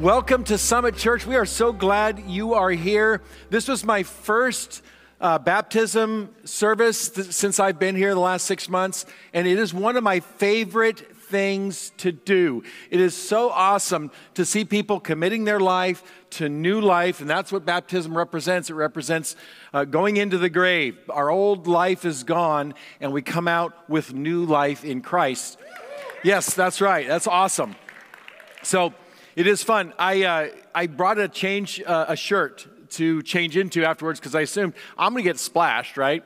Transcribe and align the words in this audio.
Welcome 0.00 0.42
to 0.44 0.58
Summit 0.58 0.96
Church. 0.96 1.24
We 1.24 1.36
are 1.36 1.46
so 1.46 1.72
glad 1.72 2.24
you 2.26 2.54
are 2.54 2.70
here. 2.70 3.22
This 3.50 3.68
was 3.68 3.84
my 3.84 4.02
first 4.02 4.82
uh, 5.20 5.38
baptism 5.38 6.34
service 6.42 7.10
th- 7.10 7.30
since 7.30 7.60
I've 7.60 7.78
been 7.78 7.94
here 7.94 8.12
the 8.12 8.18
last 8.18 8.44
six 8.44 8.68
months, 8.68 9.06
and 9.32 9.46
it 9.46 9.56
is 9.56 9.72
one 9.72 9.96
of 9.96 10.02
my 10.02 10.18
favorite 10.18 11.16
things 11.16 11.92
to 11.98 12.10
do. 12.10 12.64
It 12.90 12.98
is 12.98 13.16
so 13.16 13.50
awesome 13.50 14.10
to 14.34 14.44
see 14.44 14.64
people 14.64 14.98
committing 14.98 15.44
their 15.44 15.60
life 15.60 16.02
to 16.30 16.48
new 16.48 16.80
life, 16.80 17.20
and 17.20 17.30
that's 17.30 17.52
what 17.52 17.64
baptism 17.64 18.18
represents. 18.18 18.70
It 18.70 18.74
represents 18.74 19.36
uh, 19.72 19.84
going 19.84 20.16
into 20.16 20.38
the 20.38 20.50
grave. 20.50 20.98
Our 21.08 21.30
old 21.30 21.68
life 21.68 22.04
is 22.04 22.24
gone, 22.24 22.74
and 23.00 23.12
we 23.12 23.22
come 23.22 23.46
out 23.46 23.88
with 23.88 24.12
new 24.12 24.44
life 24.44 24.84
in 24.84 25.02
Christ. 25.02 25.56
Yes, 26.24 26.52
that's 26.52 26.80
right. 26.80 27.06
That's 27.06 27.28
awesome. 27.28 27.76
So, 28.64 28.92
it 29.36 29.46
is 29.46 29.62
fun. 29.62 29.92
I, 29.98 30.22
uh, 30.24 30.48
I 30.74 30.86
brought 30.86 31.18
a 31.18 31.28
change, 31.28 31.82
uh, 31.84 32.06
a 32.08 32.16
shirt 32.16 32.66
to 32.90 33.22
change 33.22 33.56
into 33.56 33.84
afterwards 33.84 34.20
because 34.20 34.34
I 34.34 34.42
assumed 34.42 34.74
I'm 34.96 35.12
going 35.12 35.24
to 35.24 35.28
get 35.28 35.38
splashed, 35.38 35.96
right? 35.96 36.24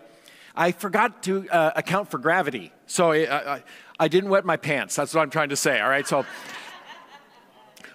I 0.55 0.73
forgot 0.73 1.23
to 1.23 1.49
uh, 1.49 1.73
account 1.77 2.11
for 2.11 2.19
gravity. 2.19 2.73
So 2.87 3.13
I, 3.13 3.55
I, 3.55 3.63
I 3.99 4.09
didn't 4.09 4.31
wet 4.31 4.45
my 4.45 4.57
pants. 4.57 4.97
That's 4.97 5.15
what 5.15 5.23
I'm 5.23 5.31
trying 5.31 5.49
to 5.51 5.57
say, 5.57 5.81
all 5.81 5.89
right? 5.89 6.07
So 6.07 6.27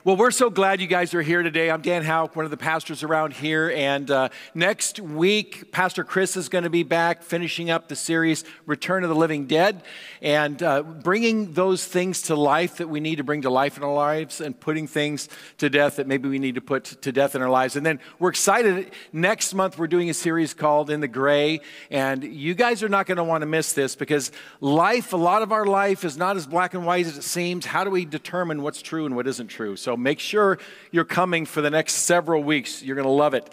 well, 0.05 0.17
we're 0.17 0.31
so 0.31 0.49
glad 0.49 0.81
you 0.81 0.87
guys 0.87 1.13
are 1.13 1.21
here 1.21 1.43
today. 1.43 1.71
I'm 1.71 1.81
Dan 1.81 2.03
Houk, 2.03 2.35
one 2.35 2.43
of 2.43 2.51
the 2.51 2.57
pastors 2.57 3.03
around 3.03 3.31
here. 3.31 3.71
And 3.73 4.11
uh, 4.11 4.29
next 4.53 4.99
week, 4.99 5.71
Pastor 5.71 6.03
Chris 6.03 6.35
is 6.35 6.49
going 6.49 6.65
to 6.65 6.69
be 6.69 6.83
back 6.83 7.23
finishing 7.23 7.69
up 7.69 7.87
the 7.87 7.95
series 7.95 8.43
Return 8.65 9.03
of 9.03 9.09
the 9.09 9.15
Living 9.15 9.45
Dead 9.45 9.81
and 10.21 10.61
uh, 10.61 10.83
bringing 10.83 11.53
those 11.53 11.85
things 11.85 12.23
to 12.23 12.35
life 12.35 12.79
that 12.79 12.89
we 12.89 12.99
need 12.99 13.15
to 13.15 13.23
bring 13.23 13.43
to 13.43 13.49
life 13.49 13.77
in 13.77 13.83
our 13.83 13.93
lives 13.93 14.41
and 14.41 14.59
putting 14.59 14.87
things 14.87 15.29
to 15.59 15.69
death 15.69 15.95
that 15.95 16.05
maybe 16.05 16.27
we 16.27 16.37
need 16.37 16.55
to 16.55 16.61
put 16.61 16.83
to 16.83 17.13
death 17.13 17.33
in 17.33 17.41
our 17.41 17.49
lives. 17.49 17.77
And 17.77 17.85
then 17.85 18.01
we're 18.19 18.31
excited. 18.31 18.91
Next 19.13 19.53
month, 19.53 19.77
we're 19.77 19.87
doing 19.87 20.09
a 20.09 20.13
series 20.13 20.53
called 20.53 20.89
In 20.89 20.99
the 20.99 21.07
Gray. 21.07 21.61
And 21.89 22.25
you 22.25 22.55
guys 22.55 22.83
are 22.83 22.89
not 22.89 23.05
going 23.05 23.19
to 23.19 23.23
want 23.23 23.43
to 23.43 23.47
miss 23.47 23.71
this 23.71 23.95
because 23.95 24.33
life, 24.59 25.13
a 25.13 25.17
lot 25.17 25.43
of 25.43 25.53
our 25.53 25.65
life, 25.65 26.03
is 26.03 26.17
not 26.17 26.35
as 26.35 26.45
black 26.45 26.73
and 26.73 26.85
white 26.85 27.05
as 27.05 27.17
it 27.17 27.23
seems. 27.23 27.65
How 27.65 27.85
do 27.85 27.89
we 27.89 28.03
determine 28.03 28.63
what's 28.63 28.81
true 28.81 29.05
and 29.05 29.15
what 29.15 29.27
isn't 29.27 29.47
true? 29.47 29.77
So 29.77 29.92
make 29.97 30.19
sure 30.19 30.59
you're 30.91 31.05
coming 31.05 31.45
for 31.45 31.61
the 31.61 31.69
next 31.69 31.93
several 31.93 32.43
weeks. 32.43 32.81
You're 32.81 32.95
going 32.95 33.07
to 33.07 33.11
love 33.11 33.33
it. 33.33 33.49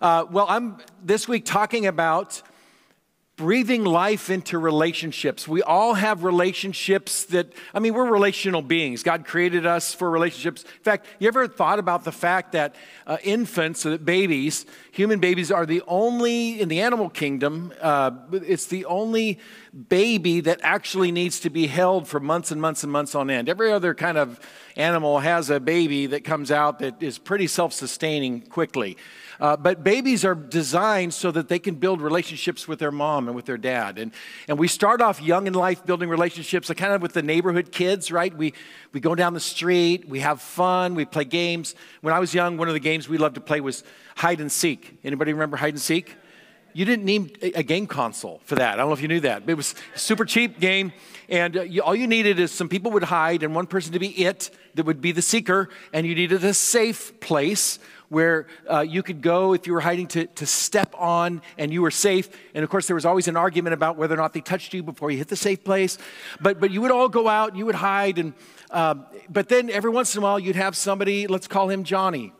Uh, 0.00 0.24
well, 0.30 0.46
I'm 0.48 0.78
this 1.02 1.28
week 1.28 1.44
talking 1.44 1.86
about 1.86 2.42
breathing 3.40 3.84
life 3.84 4.28
into 4.28 4.58
relationships. 4.58 5.48
We 5.48 5.62
all 5.62 5.94
have 5.94 6.24
relationships 6.24 7.24
that, 7.24 7.54
I 7.72 7.78
mean, 7.78 7.94
we're 7.94 8.04
relational 8.04 8.60
beings. 8.60 9.02
God 9.02 9.24
created 9.24 9.64
us 9.64 9.94
for 9.94 10.10
relationships. 10.10 10.62
In 10.62 10.82
fact, 10.82 11.06
you 11.18 11.26
ever 11.26 11.48
thought 11.48 11.78
about 11.78 12.04
the 12.04 12.12
fact 12.12 12.52
that 12.52 12.74
uh, 13.06 13.16
infants, 13.24 13.86
uh, 13.86 13.96
babies, 13.96 14.66
human 14.92 15.20
babies, 15.20 15.50
are 15.50 15.64
the 15.64 15.82
only, 15.88 16.60
in 16.60 16.68
the 16.68 16.82
animal 16.82 17.08
kingdom, 17.08 17.72
uh, 17.80 18.10
it's 18.30 18.66
the 18.66 18.84
only 18.84 19.38
baby 19.88 20.40
that 20.40 20.60
actually 20.62 21.10
needs 21.10 21.40
to 21.40 21.48
be 21.48 21.66
held 21.66 22.06
for 22.06 22.20
months 22.20 22.50
and 22.50 22.60
months 22.60 22.82
and 22.82 22.92
months 22.92 23.14
on 23.14 23.30
end. 23.30 23.48
Every 23.48 23.72
other 23.72 23.94
kind 23.94 24.18
of 24.18 24.38
animal 24.76 25.20
has 25.20 25.48
a 25.48 25.60
baby 25.60 26.04
that 26.08 26.24
comes 26.24 26.50
out 26.50 26.80
that 26.80 27.02
is 27.02 27.16
pretty 27.16 27.46
self 27.46 27.72
sustaining 27.72 28.42
quickly. 28.42 28.98
Uh, 29.40 29.56
but 29.56 29.82
babies 29.82 30.24
are 30.24 30.34
designed 30.34 31.14
so 31.14 31.30
that 31.30 31.48
they 31.48 31.58
can 31.58 31.74
build 31.74 32.02
relationships 32.02 32.68
with 32.68 32.78
their 32.78 32.90
mom 32.90 33.26
and 33.26 33.34
with 33.34 33.46
their 33.46 33.56
dad. 33.56 33.98
And, 33.98 34.12
and 34.48 34.58
we 34.58 34.68
start 34.68 35.00
off 35.00 35.20
young 35.22 35.46
in 35.46 35.54
life 35.54 35.84
building 35.86 36.10
relationships, 36.10 36.70
kind 36.76 36.92
of 36.92 37.00
with 37.00 37.14
the 37.14 37.22
neighborhood 37.22 37.72
kids, 37.72 38.12
right? 38.12 38.36
We, 38.36 38.52
we 38.92 39.00
go 39.00 39.14
down 39.14 39.32
the 39.32 39.40
street, 39.40 40.08
we 40.08 40.20
have 40.20 40.42
fun, 40.42 40.94
we 40.94 41.06
play 41.06 41.24
games. 41.24 41.74
When 42.02 42.12
I 42.12 42.18
was 42.18 42.34
young, 42.34 42.58
one 42.58 42.68
of 42.68 42.74
the 42.74 42.80
games 42.80 43.08
we 43.08 43.16
loved 43.16 43.36
to 43.36 43.40
play 43.40 43.60
was 43.60 43.82
hide 44.16 44.40
and 44.40 44.52
seek. 44.52 44.98
Anybody 45.02 45.32
remember 45.32 45.56
hide 45.56 45.72
and 45.72 45.80
seek? 45.80 46.16
You 46.72 46.84
didn't 46.84 47.04
need 47.04 47.38
a 47.42 47.64
game 47.64 47.88
console 47.88 48.40
for 48.44 48.54
that. 48.54 48.74
I 48.74 48.76
don't 48.76 48.88
know 48.88 48.92
if 48.92 49.02
you 49.02 49.08
knew 49.08 49.20
that. 49.20 49.42
It 49.46 49.54
was 49.54 49.74
a 49.94 49.98
super 49.98 50.24
cheap 50.24 50.60
game, 50.60 50.92
and 51.28 51.56
uh, 51.56 51.62
you, 51.62 51.82
all 51.82 51.96
you 51.96 52.06
needed 52.06 52.38
is 52.38 52.52
some 52.52 52.68
people 52.68 52.92
would 52.92 53.02
hide 53.02 53.42
and 53.42 53.56
one 53.56 53.66
person 53.66 53.92
to 53.94 53.98
be 53.98 54.10
it 54.24 54.50
that 54.74 54.86
would 54.86 55.00
be 55.00 55.10
the 55.10 55.22
seeker, 55.22 55.68
and 55.92 56.06
you 56.06 56.14
needed 56.14 56.44
a 56.44 56.54
safe 56.54 57.18
place 57.18 57.80
where 58.10 58.46
uh, 58.70 58.80
you 58.80 59.02
could 59.02 59.22
go 59.22 59.54
if 59.54 59.66
you 59.66 59.72
were 59.72 59.80
hiding 59.80 60.06
to, 60.08 60.26
to 60.26 60.44
step 60.44 60.94
on 60.98 61.40
and 61.56 61.72
you 61.72 61.80
were 61.80 61.92
safe. 61.92 62.28
And 62.54 62.62
of 62.62 62.68
course, 62.68 62.86
there 62.86 62.96
was 62.96 63.06
always 63.06 63.28
an 63.28 63.36
argument 63.36 63.72
about 63.72 63.96
whether 63.96 64.14
or 64.14 64.18
not 64.18 64.34
they 64.34 64.40
touched 64.40 64.74
you 64.74 64.82
before 64.82 65.10
you 65.10 65.16
hit 65.16 65.28
the 65.28 65.36
safe 65.36 65.64
place. 65.64 65.96
But, 66.40 66.60
but 66.60 66.70
you 66.70 66.82
would 66.82 66.90
all 66.90 67.08
go 67.08 67.28
out, 67.28 67.50
and 67.50 67.58
you 67.58 67.66
would 67.66 67.76
hide. 67.76 68.18
And, 68.18 68.34
uh, 68.70 68.96
but 69.28 69.48
then 69.48 69.70
every 69.70 69.90
once 69.90 70.14
in 70.14 70.20
a 70.20 70.22
while, 70.22 70.38
you'd 70.38 70.56
have 70.56 70.76
somebody, 70.76 71.26
let's 71.28 71.46
call 71.46 71.70
him 71.70 71.84
Johnny. 71.84 72.32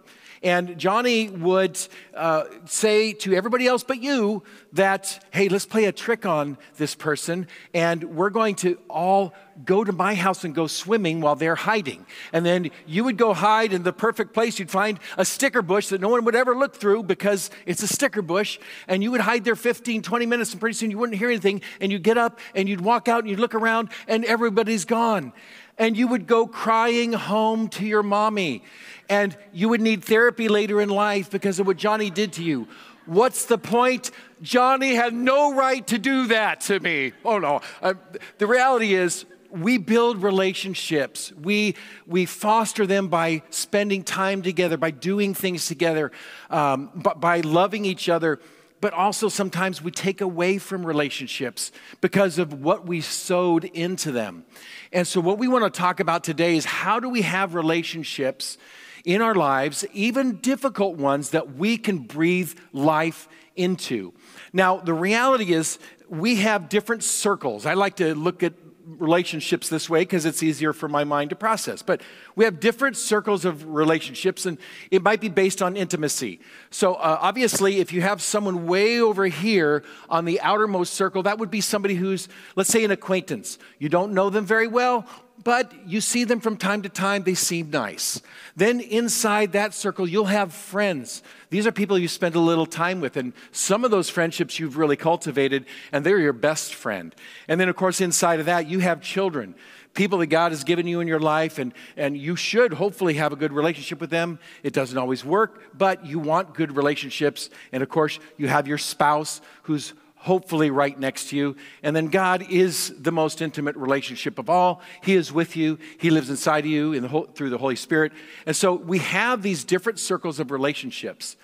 And 0.43 0.79
Johnny 0.79 1.29
would 1.29 1.79
uh, 2.15 2.45
say 2.65 3.13
to 3.13 3.35
everybody 3.35 3.67
else 3.67 3.85
but 3.85 4.03
you 4.03 4.43
that, 4.73 5.23
hey, 5.33 5.51
let's 5.51 5.67
play 5.67 5.85
a 5.85 5.93
trick 5.93 6.25
on 6.25 6.57
this 6.79 6.95
person, 6.95 7.47
and 7.75 8.03
we're 8.17 8.31
going 8.31 8.55
to 8.57 8.79
all 8.89 9.35
go 9.67 9.85
to 9.85 9.93
my 9.93 10.15
house 10.15 10.45
and 10.45 10.55
go 10.55 10.67
swimming 10.67 11.21
while 11.21 11.37
they're 11.37 11.55
hiding. 11.55 12.07
And 12.33 12.47
then 12.47 12.71
you 12.87 13.05
would 13.05 13.19
go 13.19 13.35
hide 13.35 13.75
in 13.75 13.83
the 13.83 13.93
perfect 13.93 14.33
place. 14.33 14.59
You'd 14.59 14.71
find 14.71 14.99
a 15.19 15.27
sticker 15.27 15.61
bush 15.61 15.89
that 15.89 16.01
no 16.01 16.09
one 16.09 16.25
would 16.25 16.37
ever 16.37 16.57
look 16.57 16.75
through 16.75 17.03
because 17.03 17.51
it's 17.67 17.83
a 17.83 17.89
sticker 17.89 18.23
bush. 18.23 18.59
And 18.89 19.03
you 19.03 19.11
would 19.11 19.21
hide 19.21 19.45
there 19.45 19.57
15, 19.57 20.01
20 20.01 20.25
minutes, 20.25 20.53
and 20.53 20.61
pretty 20.61 20.75
soon 20.75 20.91
you 20.91 20.97
wouldn't 20.97 21.19
hear 21.19 21.29
anything. 21.29 21.61
And 21.83 21.93
you'd 21.93 22.03
get 22.03 22.17
up 22.17 22.39
and 22.55 22.67
you'd 22.67 22.81
walk 22.81 23.09
out 23.09 23.21
and 23.21 23.29
you'd 23.29 23.41
look 23.41 23.55
around, 23.55 23.91
and 24.09 24.25
everybody's 24.25 24.87
gone 24.87 25.35
and 25.81 25.97
you 25.97 26.07
would 26.07 26.27
go 26.27 26.47
crying 26.47 27.15
home 27.15 27.67
to 27.67 27.87
your 27.87 28.03
mommy. 28.03 28.63
And 29.11 29.37
you 29.53 29.69
would 29.69 29.81
need 29.81 30.05
therapy 30.05 30.49
later 30.49 30.81
in 30.81 30.89
life 30.89 31.31
because 31.31 31.59
of 31.59 31.67
what 31.67 31.77
Johnny 31.77 32.09
did 32.09 32.33
to 32.35 32.45
you. 32.45 32.69
What's 33.07 33.47
the 33.47 33.59
point? 33.59 34.13
Johnny 34.41 34.95
had 34.95 35.13
no 35.13 35.53
right 35.53 35.85
to 35.89 35.99
do 35.99 36.29
that 36.29 36.61
to 36.63 36.79
me. 36.79 37.13
Oh 37.25 37.39
no. 37.39 37.61
Uh, 37.83 37.95
the 38.39 38.47
reality 38.47 38.95
is, 38.95 39.27
we 39.51 39.79
build 39.79 40.23
relationships. 40.23 41.33
We, 41.33 41.75
we 42.07 42.25
foster 42.25 42.87
them 42.87 43.09
by 43.09 43.43
spending 43.51 44.05
time 44.05 44.43
together, 44.43 44.77
by 44.77 44.93
doing 44.93 45.35
things 45.35 45.67
together, 45.67 46.13
um, 46.51 46.91
by 47.17 47.41
loving 47.41 47.85
each 47.85 48.09
other 48.09 48.39
but 48.81 48.95
also 48.95 49.29
sometimes 49.29 49.83
we 49.83 49.91
take 49.91 50.21
away 50.21 50.59
from 50.59 50.87
relationships 50.87 51.71
because 52.01 52.39
of 52.39 52.63
what 52.63 52.87
we 52.87 53.01
sowed 53.01 53.65
into 53.65 54.11
them. 54.11 54.45
And 54.93 55.07
so, 55.07 55.21
what 55.21 55.39
we 55.39 55.49
want 55.49 55.65
to 55.73 55.79
talk 55.79 56.01
about 56.01 56.25
today 56.25 56.57
is 56.57 56.65
how 56.65 56.99
do 56.99 57.09
we 57.09 57.23
have 57.23 57.55
relationships 57.55 58.57
in 59.05 59.23
our 59.23 59.35
lives, 59.35 59.85
even 59.93 60.37
difficult 60.37 60.97
ones, 60.97 61.31
that 61.31 61.55
we 61.55 61.77
can 61.77 61.99
breathe 61.99 62.53
life 62.73 63.29
into. 63.57 64.13
Now, 64.53 64.79
the 64.79 64.95
reality 64.95 65.53
is, 65.53 65.79
we 66.09 66.37
have 66.37 66.69
different 66.69 67.05
circles. 67.05 67.67
I 67.67 67.75
like 67.75 67.97
to 67.97 68.15
look 68.15 68.43
at 68.43 68.55
relationships 68.99 69.69
this 69.69 69.89
way 69.89 70.01
because 70.03 70.25
it's 70.25 70.43
easier 70.43 70.73
for 70.73 70.89
my 70.89 71.05
mind 71.05 71.31
to 71.31 71.37
process. 71.37 71.83
But 71.83 72.03
we 72.37 72.45
have 72.45 72.61
different 72.61 72.97
circles 72.97 73.45
of 73.45 73.67
relationships, 73.67 74.47
and 74.47 74.59
it 74.91 75.03
might 75.03 75.21
be 75.21 75.29
based 75.29 75.63
on 75.63 75.77
intimacy. 75.77 76.41
So, 76.71 76.95
uh, 76.95 77.19
obviously, 77.21 77.79
if 77.79 77.93
you 77.93 78.03
have 78.03 78.21
someone 78.23 78.67
way 78.67 79.01
over 79.01 79.27
here 79.27 79.85
on 80.09 80.25
the 80.25 80.41
outermost 80.41 80.95
circle, 80.95 81.23
that 81.25 81.39
would 81.39 81.51
be 81.51 81.61
somebody 81.61 81.95
who's, 81.95 82.29
let's 82.57 82.71
say, 82.71 82.85
an 82.85 82.91
acquaintance. 82.91 83.59
You 83.79 83.89
don't 83.89 84.13
know 84.13 84.31
them 84.31 84.45
very 84.45 84.69
well, 84.69 85.07
but 85.43 85.73
you 85.87 86.01
see 86.01 86.25
them 86.25 86.41
from 86.41 86.57
time 86.57 86.83
to 86.83 86.89
time, 86.89 87.23
they 87.23 87.35
seem 87.35 87.71
nice. 87.71 88.21
Then 88.57 88.81
inside 88.81 89.53
that 89.53 89.73
circle, 89.75 90.07
you'll 90.07 90.27
have 90.27 90.53
friends. 90.53 91.23
These 91.51 91.67
are 91.67 91.73
people 91.73 91.99
you 91.99 92.09
spend 92.09 92.37
a 92.37 92.41
little 92.41 92.67
time 92.67 93.01
with, 93.01 93.17
and 93.17 93.33
some 93.51 93.85
of 93.85 93.91
those 93.91 94.09
friendships 94.09 94.59
you've 94.61 94.77
really 94.77 94.97
cultivated, 94.97 95.67
and 95.93 96.07
they're 96.07 96.19
your 96.19 96.33
best 96.33 96.75
friend. 96.75 97.15
And 97.49 97.61
then, 97.61 97.69
of 97.69 97.75
course, 97.75 98.01
inside 98.01 98.39
of 98.39 98.47
that, 98.47 98.69
you 98.69 98.79
have 98.79 99.01
children, 99.01 99.57
people 99.95 100.19
that 100.19 100.29
God 100.29 100.53
has 100.53 100.63
given 100.63 100.87
you 100.87 101.01
in 101.01 101.09
your 101.09 101.19
life, 101.19 101.59
and, 101.59 101.75
and 101.97 102.17
you 102.17 102.37
should 102.37 102.75
hopefully 102.75 103.15
have 103.15 103.33
a 103.33 103.37
good 103.37 103.53
relationship 103.53 104.01
with 104.01 104.11
them. 104.11 104.39
It 104.63 104.73
doesn't 104.73 104.97
always 104.97 105.25
work, 105.25 105.77
but 105.77 106.07
you 106.07 106.21
want 106.21 106.55
good 106.55 106.77
relationships. 106.77 107.51
And 107.73 107.83
of 107.83 107.89
course, 107.89 108.21
you 108.37 108.47
have 108.47 108.69
your 108.69 108.79
spouse 108.79 109.41
who's 109.65 109.93
hopefully 110.21 110.71
right 110.71 110.99
next 110.99 111.31
to 111.31 111.37
you. 111.37 111.57
And 111.83 111.97
then 111.97 112.09
God 112.09 112.45
is 112.51 112.93
the 112.99 113.11
most 113.11 113.41
intimate 113.41 113.75
relationship 113.75 114.39
of 114.39 114.51
all. 114.51 114.83
He 115.03 115.15
is 115.15 115.33
with 115.33 115.57
you, 115.57 115.79
He 115.99 116.11
lives 116.11 116.29
inside 116.29 116.65
of 116.65 116.71
you 116.71 116.93
in 116.93 117.03
the, 117.03 117.27
through 117.35 117.49
the 117.49 117.59
Holy 117.59 117.77
Spirit. 117.77 118.13
And 118.45 118.55
so 118.55 118.75
we 118.75 118.99
have 118.99 119.43
these 119.43 119.65
different 119.65 119.99
circles 119.99 120.39
of 120.39 120.51
relationships. 120.51 121.37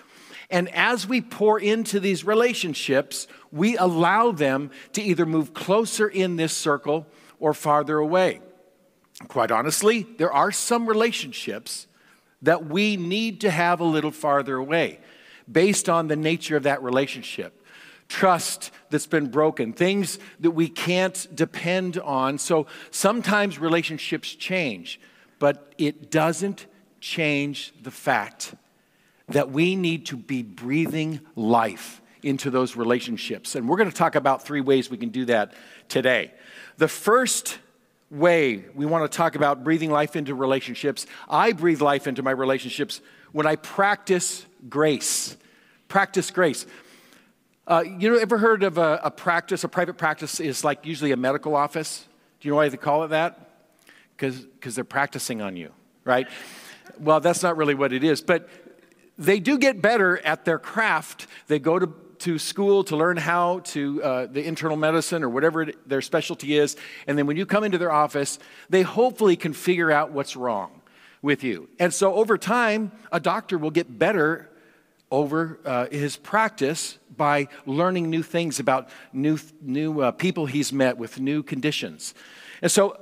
And 0.51 0.69
as 0.75 1.07
we 1.07 1.21
pour 1.21 1.59
into 1.59 1.99
these 1.99 2.23
relationships, 2.23 3.27
we 3.51 3.75
allow 3.77 4.31
them 4.31 4.69
to 4.93 5.01
either 5.01 5.25
move 5.25 5.55
closer 5.55 6.07
in 6.07 6.35
this 6.35 6.53
circle 6.53 7.07
or 7.39 7.55
farther 7.55 7.97
away. 7.97 8.41
Quite 9.27 9.49
honestly, 9.49 10.05
there 10.17 10.31
are 10.31 10.51
some 10.51 10.87
relationships 10.87 11.87
that 12.43 12.67
we 12.67 12.95
need 12.95 13.41
to 13.41 13.49
have 13.49 13.79
a 13.79 13.83
little 13.83 14.11
farther 14.11 14.55
away 14.55 14.99
based 15.51 15.89
on 15.89 16.07
the 16.07 16.15
nature 16.15 16.55
of 16.55 16.63
that 16.63 16.83
relationship 16.83 17.63
trust 18.07 18.71
that's 18.89 19.07
been 19.07 19.27
broken, 19.27 19.73
things 19.73 20.19
that 20.39 20.51
we 20.51 20.69
can't 20.69 21.27
depend 21.35 21.97
on. 21.97 22.37
So 22.37 22.67
sometimes 22.91 23.59
relationships 23.59 24.33
change, 24.33 24.99
but 25.39 25.73
it 25.77 26.09
doesn't 26.09 26.65
change 26.99 27.73
the 27.81 27.91
fact 27.91 28.55
that 29.29 29.51
we 29.51 29.75
need 29.75 30.05
to 30.07 30.17
be 30.17 30.41
breathing 30.41 31.19
life 31.35 32.01
into 32.23 32.49
those 32.49 32.75
relationships. 32.75 33.55
And 33.55 33.67
we're 33.67 33.77
going 33.77 33.91
to 33.91 33.95
talk 33.95 34.15
about 34.15 34.43
three 34.43 34.61
ways 34.61 34.89
we 34.89 34.97
can 34.97 35.09
do 35.09 35.25
that 35.25 35.53
today. 35.89 36.33
The 36.77 36.87
first 36.87 37.59
way 38.09 38.65
we 38.73 38.85
want 38.85 39.09
to 39.09 39.15
talk 39.15 39.35
about 39.35 39.63
breathing 39.63 39.91
life 39.91 40.15
into 40.15 40.33
relationships, 40.33 41.05
I 41.29 41.51
breathe 41.51 41.81
life 41.81 42.07
into 42.07 42.23
my 42.23 42.31
relationships 42.31 43.01
when 43.31 43.45
I 43.45 43.57
practice 43.57 44.45
grace. 44.69 45.35
Practice 45.87 46.31
grace. 46.31 46.65
Uh, 47.67 47.83
you 47.99 48.09
know, 48.09 48.17
ever 48.17 48.37
heard 48.37 48.63
of 48.63 48.77
a, 48.77 49.01
a 49.03 49.11
practice? 49.11 49.65
A 49.65 49.67
private 49.67 49.97
practice 49.97 50.39
is 50.39 50.63
like 50.63 50.85
usually 50.85 51.11
a 51.11 51.17
medical 51.17 51.53
office. 51.53 52.07
Do 52.39 52.47
you 52.47 52.51
know 52.53 52.57
why 52.57 52.69
they 52.69 52.77
call 52.77 53.03
it 53.03 53.09
that? 53.09 53.67
Because 54.15 54.75
they're 54.75 54.85
practicing 54.85 55.41
on 55.41 55.57
you, 55.57 55.73
right? 56.05 56.27
well, 56.99 57.19
that's 57.19 57.43
not 57.43 57.57
really 57.57 57.75
what 57.75 57.91
it 57.93 58.03
is, 58.03 58.21
but 58.21 58.49
they 59.17 59.39
do 59.39 59.57
get 59.57 59.81
better 59.81 60.17
at 60.19 60.45
their 60.45 60.59
craft. 60.59 61.27
They 61.47 61.59
go 61.59 61.77
to 61.77 61.93
to 62.19 62.39
school 62.39 62.83
to 62.83 62.97
learn 62.97 63.15
how 63.15 63.59
to 63.59 64.01
uh, 64.01 64.25
the 64.25 64.43
internal 64.43 64.75
medicine 64.75 65.23
or 65.23 65.29
whatever 65.29 65.61
it, 65.61 65.87
their 65.87 66.01
specialty 66.01 66.57
is 66.57 66.75
and 67.05 67.15
then 67.15 67.27
when 67.27 67.37
you 67.37 67.45
come 67.45 67.63
into 67.63 67.77
their 67.77 67.91
office 67.91 68.39
they 68.71 68.81
hopefully 68.81 69.35
can 69.35 69.53
figure 69.53 69.91
out 69.91 70.11
what's 70.11 70.35
wrong 70.35 70.81
with 71.21 71.43
you 71.43 71.69
and 71.77 71.93
so 71.93 72.15
over 72.15 72.35
time 72.35 72.91
a 73.11 73.19
doctor 73.19 73.55
will 73.55 73.69
get 73.69 73.99
better 73.99 74.49
over 75.09 75.59
uh, 75.65 75.87
his 75.89 76.17
practice 76.17 76.97
by 77.15 77.47
learning 77.65 78.09
new 78.09 78.23
things 78.23 78.59
about 78.59 78.89
new, 79.13 79.39
new 79.61 80.01
uh, 80.01 80.11
people 80.11 80.45
he's 80.45 80.71
met 80.73 80.97
with 80.97 81.19
new 81.19 81.41
conditions 81.41 82.13
and 82.61 82.71
so 82.71 82.97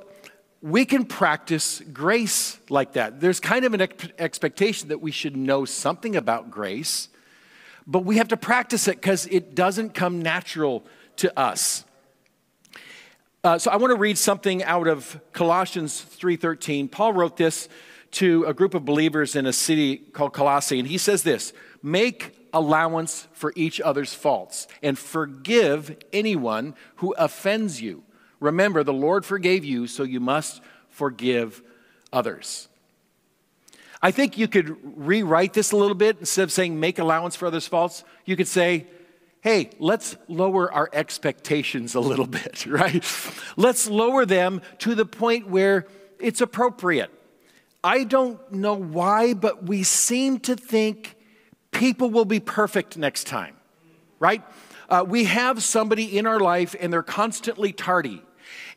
we 0.62 0.86
can 0.86 1.06
practice 1.06 1.82
grace 1.94 2.60
like 2.70 2.94
that. 2.94 3.20
There's 3.20 3.40
kind 3.40 3.66
of 3.66 3.74
an 3.74 3.82
ex- 3.82 4.08
expectation 4.18 4.90
that 4.90 5.00
we 5.00 5.12
should 5.12 5.38
know 5.38 5.66
something 5.66 6.16
about 6.16 6.50
grace, 6.50 7.10
but 7.86 8.00
we 8.00 8.18
have 8.18 8.30
to 8.30 8.38
practice 8.38 8.88
it 8.88 8.96
because 8.96 9.28
it 9.28 9.54
doesn't 9.54 9.94
come 9.94 10.22
natural 10.22 10.84
to 11.18 11.40
us. 11.40 11.86
Uh, 13.44 13.60
so 13.60 13.70
I 13.70 13.76
want 13.76 13.92
to 13.92 13.98
read 13.98 14.18
something 14.18 14.64
out 14.64 14.88
of 14.88 15.20
Colossians 15.34 16.02
3:13. 16.02 16.90
Paul 16.90 17.14
wrote 17.14 17.38
this 17.38 17.70
to 18.12 18.44
a 18.46 18.54
group 18.54 18.74
of 18.74 18.86
believers 18.86 19.36
in 19.36 19.46
a 19.46 19.54
city 19.54 19.98
called 19.98 20.34
Colossae, 20.34 20.80
and 20.80 20.88
he 20.88 20.98
says 20.98 21.22
this: 21.22 21.54
"Make 21.86 22.50
allowance 22.52 23.28
for 23.34 23.54
each 23.56 23.80
other's 23.80 24.14
faults 24.14 24.68
and 24.82 24.98
forgive 24.98 25.98
anyone 26.12 26.74
who 26.96 27.14
offends 27.14 27.80
you." 27.80 28.04
Remember, 28.40 28.84
the 28.84 28.94
Lord 28.94 29.26
forgave 29.26 29.64
you, 29.64 29.88
so 29.88 30.04
you 30.04 30.20
must 30.20 30.62
forgive 30.90 31.62
others. 32.12 32.68
I 34.02 34.12
think 34.12 34.38
you 34.38 34.48
could 34.48 34.78
rewrite 34.84 35.54
this 35.54 35.72
a 35.72 35.78
little 35.78 35.96
bit 35.96 36.18
instead 36.20 36.44
of 36.44 36.52
saying 36.52 36.80
make 36.80 37.00
allowance 37.00 37.36
for 37.36 37.48
others' 37.48 37.68
faults. 37.68 38.04
You 38.26 38.36
could 38.36 38.48
say, 38.48 38.88
hey, 39.42 39.70
let's 39.80 40.16
lower 40.28 40.72
our 40.72 40.90
expectations 40.94 41.96
a 41.96 42.00
little 42.00 42.28
bit, 42.42 42.66
right? 42.66 43.04
Let's 43.58 43.88
lower 43.88 44.26
them 44.26 44.62
to 44.80 44.96
the 44.96 45.06
point 45.06 45.48
where 45.48 45.88
it's 46.20 46.42
appropriate. 46.42 47.12
I 47.84 48.04
don't 48.04 48.40
know 48.52 48.74
why, 48.74 49.34
but 49.34 49.64
we 49.64 49.84
seem 49.84 50.40
to 50.42 50.56
think 50.56 51.15
people 51.76 52.10
will 52.10 52.26
be 52.26 52.40
perfect 52.40 52.98
next 52.98 53.28
time, 53.28 53.56
right? 54.20 54.42
uh, 54.90 55.06
we 55.08 55.26
have 55.26 55.64
somebody 55.64 56.18
in 56.18 56.28
our 56.28 56.40
life 56.40 56.76
and 56.80 56.92
they're 56.92 57.04
constantly 57.04 57.72
tardy. 57.72 58.22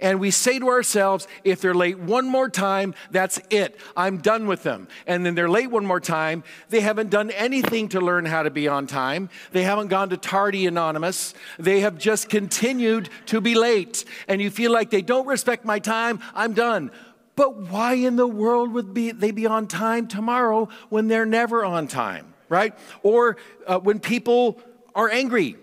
And 0.00 0.20
we 0.20 0.30
say 0.30 0.58
to 0.60 0.68
ourselves, 0.68 1.26
if 1.42 1.60
they're 1.60 1.74
late 1.74 1.98
one 1.98 2.28
more 2.28 2.48
time, 2.48 2.94
that's 3.10 3.40
it. 3.50 3.78
I'm 3.96 4.18
done 4.18 4.46
with 4.46 4.62
them. 4.62 4.86
And 5.06 5.26
then 5.26 5.34
they're 5.34 5.50
late 5.50 5.70
one 5.70 5.84
more 5.84 6.00
time. 6.00 6.44
They 6.68 6.80
haven't 6.80 7.10
done 7.10 7.30
anything 7.32 7.88
to 7.90 8.00
learn 8.00 8.24
how 8.24 8.44
to 8.44 8.50
be 8.50 8.68
on 8.68 8.86
time. 8.86 9.28
They 9.50 9.64
haven't 9.64 9.88
gone 9.88 10.10
to 10.10 10.16
Tardy 10.16 10.66
Anonymous. 10.66 11.34
They 11.58 11.80
have 11.80 11.98
just 11.98 12.28
continued 12.28 13.08
to 13.26 13.40
be 13.40 13.56
late. 13.56 14.04
And 14.28 14.40
you 14.40 14.50
feel 14.50 14.72
like 14.72 14.90
they 14.90 15.02
don't 15.02 15.26
respect 15.26 15.64
my 15.64 15.80
time. 15.80 16.20
I'm 16.32 16.54
done. 16.54 16.92
But 17.34 17.56
why 17.56 17.94
in 17.94 18.16
the 18.16 18.26
world 18.26 18.72
would 18.72 18.94
be, 18.94 19.10
they 19.10 19.32
be 19.32 19.46
on 19.46 19.66
time 19.66 20.06
tomorrow 20.06 20.68
when 20.88 21.08
they're 21.08 21.26
never 21.26 21.64
on 21.64 21.88
time, 21.88 22.34
right? 22.48 22.74
Or 23.02 23.36
uh, 23.66 23.78
when 23.78 24.00
people 24.00 24.60
are 24.94 25.10
angry 25.10 25.56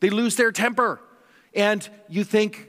they 0.00 0.10
lose 0.10 0.36
their 0.36 0.50
temper. 0.50 1.00
And 1.54 1.86
you 2.08 2.24
think, 2.24 2.68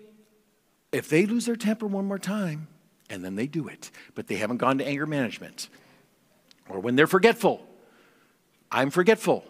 if 0.92 1.10
they 1.10 1.25
lose 1.25 1.46
their 1.46 1.56
temper 1.56 1.88
one 1.88 2.06
more 2.06 2.19
time, 2.19 2.68
and 3.10 3.24
then 3.24 3.36
they 3.36 3.48
do 3.48 3.68
it, 3.68 3.92
but 4.16 4.28
they 4.28 4.36
haven't 4.36 4.58
gone 4.58 4.78
to 4.78 4.88
anger 4.88 5.06
management. 5.06 5.69
Or 6.69 6.80
when 6.80 6.96
they're 6.96 7.08
forgetful, 7.08 7.66
I'm 8.72 8.90
forgetful. 8.90 9.44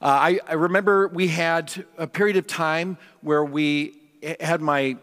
Uh, 0.00 0.06
I, 0.06 0.40
I 0.46 0.54
remember 0.54 1.08
we 1.08 1.28
had 1.28 1.72
a 1.96 2.06
period 2.06 2.36
of 2.36 2.46
time 2.46 2.98
where 3.20 3.44
we 3.44 3.96
had 4.40 4.60
my 4.60 4.96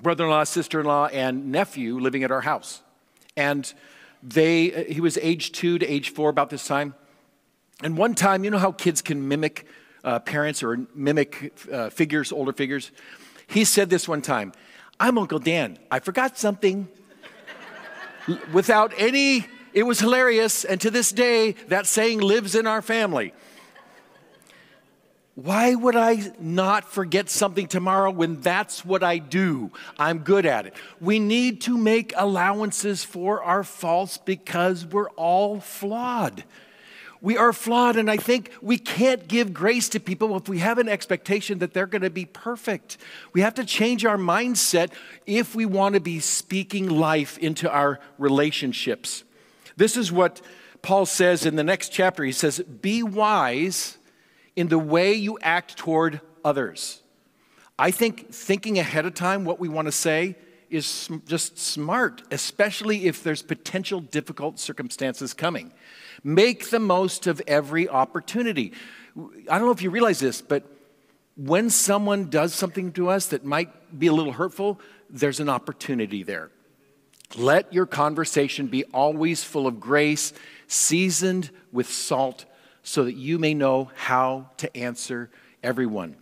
brother 0.00 0.24
in 0.24 0.30
law, 0.30 0.44
sister 0.44 0.80
in 0.80 0.86
law, 0.86 1.06
and 1.06 1.52
nephew 1.52 1.98
living 1.98 2.24
at 2.24 2.30
our 2.30 2.40
house. 2.40 2.82
And 3.36 3.72
they, 4.22 4.84
he 4.84 5.00
was 5.00 5.18
age 5.18 5.52
two 5.52 5.78
to 5.78 5.86
age 5.86 6.10
four 6.10 6.30
about 6.30 6.50
this 6.50 6.66
time. 6.66 6.94
And 7.82 7.98
one 7.98 8.14
time, 8.14 8.44
you 8.44 8.50
know 8.50 8.58
how 8.58 8.72
kids 8.72 9.02
can 9.02 9.28
mimic 9.28 9.66
uh, 10.04 10.20
parents 10.20 10.62
or 10.62 10.86
mimic 10.94 11.52
uh, 11.70 11.90
figures, 11.90 12.30
older 12.30 12.52
figures. 12.52 12.90
He 13.46 13.64
said 13.64 13.90
this 13.90 14.06
one 14.06 14.22
time 14.22 14.52
I'm 15.00 15.18
Uncle 15.18 15.38
Dan. 15.38 15.78
I 15.90 15.98
forgot 15.98 16.38
something. 16.38 16.88
Without 18.52 18.92
any, 18.96 19.46
it 19.72 19.82
was 19.82 20.00
hilarious. 20.00 20.64
And 20.64 20.80
to 20.80 20.90
this 20.90 21.12
day, 21.12 21.52
that 21.68 21.86
saying 21.86 22.20
lives 22.20 22.54
in 22.54 22.66
our 22.66 22.80
family. 22.80 23.34
Why 25.34 25.74
would 25.74 25.96
I 25.96 26.32
not 26.38 26.88
forget 26.92 27.28
something 27.28 27.66
tomorrow 27.66 28.12
when 28.12 28.40
that's 28.40 28.84
what 28.84 29.02
I 29.02 29.18
do? 29.18 29.72
I'm 29.98 30.20
good 30.20 30.46
at 30.46 30.66
it. 30.66 30.74
We 31.00 31.18
need 31.18 31.60
to 31.62 31.76
make 31.76 32.12
allowances 32.16 33.02
for 33.02 33.42
our 33.42 33.64
faults 33.64 34.16
because 34.16 34.86
we're 34.86 35.10
all 35.10 35.58
flawed. 35.58 36.44
We 37.24 37.38
are 37.38 37.54
flawed, 37.54 37.96
and 37.96 38.10
I 38.10 38.18
think 38.18 38.50
we 38.60 38.76
can't 38.76 39.26
give 39.26 39.54
grace 39.54 39.88
to 39.88 39.98
people 39.98 40.36
if 40.36 40.46
we 40.46 40.58
have 40.58 40.76
an 40.76 40.90
expectation 40.90 41.60
that 41.60 41.72
they're 41.72 41.86
going 41.86 42.02
to 42.02 42.10
be 42.10 42.26
perfect. 42.26 42.98
We 43.32 43.40
have 43.40 43.54
to 43.54 43.64
change 43.64 44.04
our 44.04 44.18
mindset 44.18 44.90
if 45.24 45.54
we 45.54 45.64
want 45.64 45.94
to 45.94 46.02
be 46.02 46.20
speaking 46.20 46.86
life 46.86 47.38
into 47.38 47.72
our 47.72 47.98
relationships. 48.18 49.24
This 49.74 49.96
is 49.96 50.12
what 50.12 50.42
Paul 50.82 51.06
says 51.06 51.46
in 51.46 51.56
the 51.56 51.64
next 51.64 51.88
chapter. 51.88 52.24
He 52.24 52.30
says, 52.30 52.58
Be 52.58 53.02
wise 53.02 53.96
in 54.54 54.68
the 54.68 54.78
way 54.78 55.14
you 55.14 55.38
act 55.40 55.78
toward 55.78 56.20
others. 56.44 57.00
I 57.78 57.90
think 57.90 58.34
thinking 58.34 58.78
ahead 58.78 59.06
of 59.06 59.14
time 59.14 59.46
what 59.46 59.58
we 59.58 59.70
want 59.70 59.86
to 59.86 59.92
say 59.92 60.36
is 60.68 61.08
just 61.26 61.56
smart, 61.56 62.22
especially 62.30 63.06
if 63.06 63.22
there's 63.22 63.40
potential 63.40 64.00
difficult 64.00 64.58
circumstances 64.58 65.32
coming. 65.32 65.72
Make 66.24 66.70
the 66.70 66.80
most 66.80 67.26
of 67.26 67.42
every 67.46 67.88
opportunity. 67.88 68.72
I 69.16 69.58
don't 69.58 69.66
know 69.66 69.72
if 69.72 69.82
you 69.82 69.90
realize 69.90 70.18
this, 70.18 70.40
but 70.40 70.64
when 71.36 71.68
someone 71.68 72.30
does 72.30 72.54
something 72.54 72.92
to 72.92 73.10
us 73.10 73.26
that 73.26 73.44
might 73.44 73.98
be 73.98 74.06
a 74.06 74.12
little 74.12 74.32
hurtful, 74.32 74.80
there's 75.10 75.38
an 75.38 75.50
opportunity 75.50 76.22
there. 76.22 76.50
Let 77.36 77.72
your 77.72 77.86
conversation 77.86 78.68
be 78.68 78.84
always 78.84 79.44
full 79.44 79.66
of 79.66 79.80
grace, 79.80 80.32
seasoned 80.66 81.50
with 81.72 81.90
salt, 81.90 82.44
so 82.82 83.04
that 83.04 83.14
you 83.14 83.38
may 83.38 83.54
know 83.54 83.90
how 83.94 84.50
to 84.58 84.74
answer 84.76 85.30
everyone. 85.62 86.16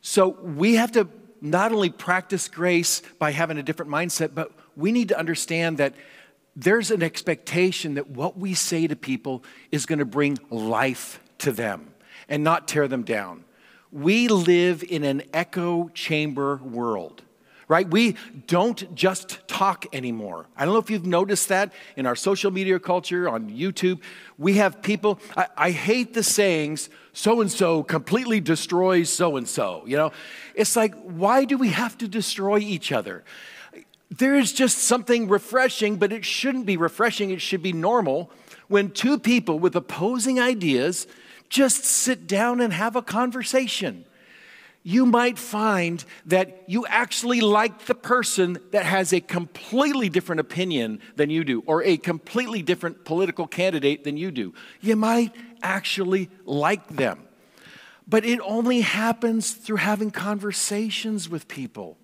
So 0.00 0.28
we 0.28 0.74
have 0.74 0.92
to 0.92 1.08
not 1.40 1.72
only 1.72 1.90
practice 1.90 2.48
grace 2.48 3.02
by 3.18 3.30
having 3.30 3.58
a 3.58 3.62
different 3.62 3.90
mindset, 3.90 4.34
but 4.34 4.52
we 4.76 4.92
need 4.92 5.08
to 5.08 5.18
understand 5.18 5.78
that 5.78 5.94
there's 6.56 6.90
an 6.90 7.02
expectation 7.02 7.94
that 7.94 8.08
what 8.08 8.38
we 8.38 8.54
say 8.54 8.86
to 8.86 8.96
people 8.96 9.44
is 9.70 9.84
going 9.84 9.98
to 9.98 10.06
bring 10.06 10.38
life 10.50 11.20
to 11.38 11.52
them 11.52 11.92
and 12.28 12.42
not 12.42 12.66
tear 12.66 12.88
them 12.88 13.02
down. 13.02 13.44
We 13.92 14.28
live 14.28 14.82
in 14.82 15.04
an 15.04 15.22
echo 15.34 15.88
chamber 15.90 16.56
world, 16.56 17.22
right? 17.68 17.88
We 17.88 18.16
don't 18.46 18.94
just 18.94 19.46
talk 19.46 19.86
anymore. 19.92 20.46
I 20.56 20.64
don't 20.64 20.72
know 20.72 20.80
if 20.80 20.90
you've 20.90 21.06
noticed 21.06 21.48
that 21.50 21.72
in 21.94 22.06
our 22.06 22.16
social 22.16 22.50
media 22.50 22.80
culture, 22.80 23.28
on 23.28 23.50
YouTube. 23.50 24.00
We 24.38 24.54
have 24.54 24.80
people, 24.82 25.20
I, 25.36 25.46
I 25.56 25.70
hate 25.70 26.14
the 26.14 26.22
sayings, 26.22 26.88
so 27.12 27.40
and 27.42 27.52
so 27.52 27.82
completely 27.82 28.40
destroys 28.40 29.10
so 29.10 29.36
and 29.36 29.46
so. 29.46 29.82
You 29.86 29.96
know, 29.98 30.12
it's 30.54 30.74
like, 30.74 30.94
why 31.02 31.44
do 31.44 31.58
we 31.58 31.68
have 31.68 31.96
to 31.98 32.08
destroy 32.08 32.58
each 32.58 32.92
other? 32.92 33.24
There 34.10 34.36
is 34.36 34.52
just 34.52 34.78
something 34.78 35.28
refreshing, 35.28 35.96
but 35.96 36.12
it 36.12 36.24
shouldn't 36.24 36.66
be 36.66 36.76
refreshing, 36.76 37.30
it 37.30 37.40
should 37.40 37.62
be 37.62 37.72
normal 37.72 38.30
when 38.68 38.90
two 38.90 39.18
people 39.18 39.58
with 39.58 39.76
opposing 39.76 40.40
ideas 40.40 41.06
just 41.48 41.84
sit 41.84 42.26
down 42.26 42.60
and 42.60 42.72
have 42.72 42.96
a 42.96 43.02
conversation. 43.02 44.04
you 44.86 45.04
might 45.04 45.36
find 45.36 46.04
that 46.26 46.62
you 46.68 46.86
actually 46.86 47.40
like 47.40 47.86
the 47.86 47.94
person 47.94 48.56
that 48.70 48.84
has 48.84 49.12
a 49.12 49.20
completely 49.20 50.08
different 50.08 50.38
opinion 50.38 51.00
than 51.16 51.28
you 51.28 51.42
do, 51.42 51.60
or 51.66 51.82
a 51.82 51.96
completely 51.96 52.62
different 52.62 53.04
political 53.04 53.48
candidate 53.48 54.04
than 54.04 54.16
you 54.16 54.30
do. 54.30 54.54
You 54.80 54.94
might 54.94 55.34
actually 55.60 56.30
like 56.44 56.86
them. 56.86 57.18
But 58.06 58.24
it 58.24 58.38
only 58.44 58.82
happens 58.82 59.54
through 59.54 59.78
having 59.78 60.12
conversations 60.12 61.28
with 61.28 61.48
people. 61.48 61.98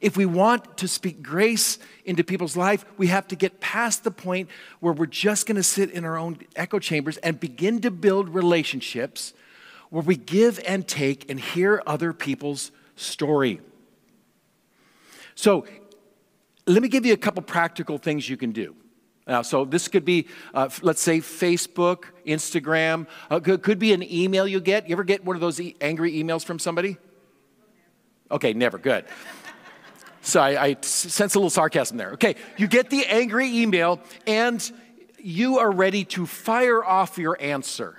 If 0.00 0.16
we 0.16 0.26
want 0.26 0.78
to 0.78 0.88
speak 0.88 1.22
grace 1.22 1.78
into 2.04 2.22
people's 2.22 2.56
life, 2.56 2.84
we 2.96 3.08
have 3.08 3.26
to 3.28 3.36
get 3.36 3.60
past 3.60 4.04
the 4.04 4.10
point 4.10 4.48
where 4.80 4.92
we're 4.92 5.06
just 5.06 5.46
going 5.46 5.56
to 5.56 5.62
sit 5.62 5.90
in 5.90 6.04
our 6.04 6.16
own 6.16 6.38
echo 6.54 6.78
chambers 6.78 7.16
and 7.18 7.40
begin 7.40 7.80
to 7.80 7.90
build 7.90 8.28
relationships 8.28 9.34
where 9.90 10.02
we 10.02 10.16
give 10.16 10.60
and 10.66 10.86
take 10.86 11.28
and 11.30 11.40
hear 11.40 11.82
other 11.86 12.12
people's 12.12 12.70
story. 12.94 13.60
So, 15.34 15.66
let 16.66 16.82
me 16.82 16.88
give 16.88 17.06
you 17.06 17.14
a 17.14 17.16
couple 17.16 17.42
practical 17.42 17.96
things 17.96 18.28
you 18.28 18.36
can 18.36 18.52
do. 18.52 18.76
Uh, 19.26 19.42
so 19.42 19.64
this 19.64 19.88
could 19.88 20.04
be, 20.04 20.26
uh, 20.54 20.68
let's 20.82 21.02
say, 21.02 21.18
Facebook, 21.18 22.04
Instagram. 22.26 23.06
Uh, 23.30 23.40
could, 23.40 23.62
could, 23.62 23.78
be 23.78 23.92
an 23.92 24.02
email 24.02 24.46
you 24.46 24.60
get. 24.60 24.88
You 24.88 24.94
ever 24.94 25.04
get 25.04 25.24
one 25.24 25.36
of 25.36 25.40
those 25.40 25.60
e- 25.60 25.76
angry 25.80 26.12
emails 26.12 26.44
from 26.44 26.58
somebody? 26.58 26.96
Okay, 28.30 28.54
never. 28.54 28.78
Good. 28.78 29.04
So 30.28 30.40
I, 30.40 30.62
I 30.62 30.76
sense 30.82 31.34
a 31.34 31.38
little 31.38 31.50
sarcasm 31.50 31.96
there. 31.96 32.12
Okay, 32.12 32.36
you 32.56 32.66
get 32.66 32.90
the 32.90 33.06
angry 33.06 33.62
email, 33.62 34.00
and 34.26 34.70
you 35.18 35.58
are 35.58 35.70
ready 35.70 36.04
to 36.04 36.26
fire 36.26 36.84
off 36.84 37.18
your 37.18 37.36
answer. 37.40 37.98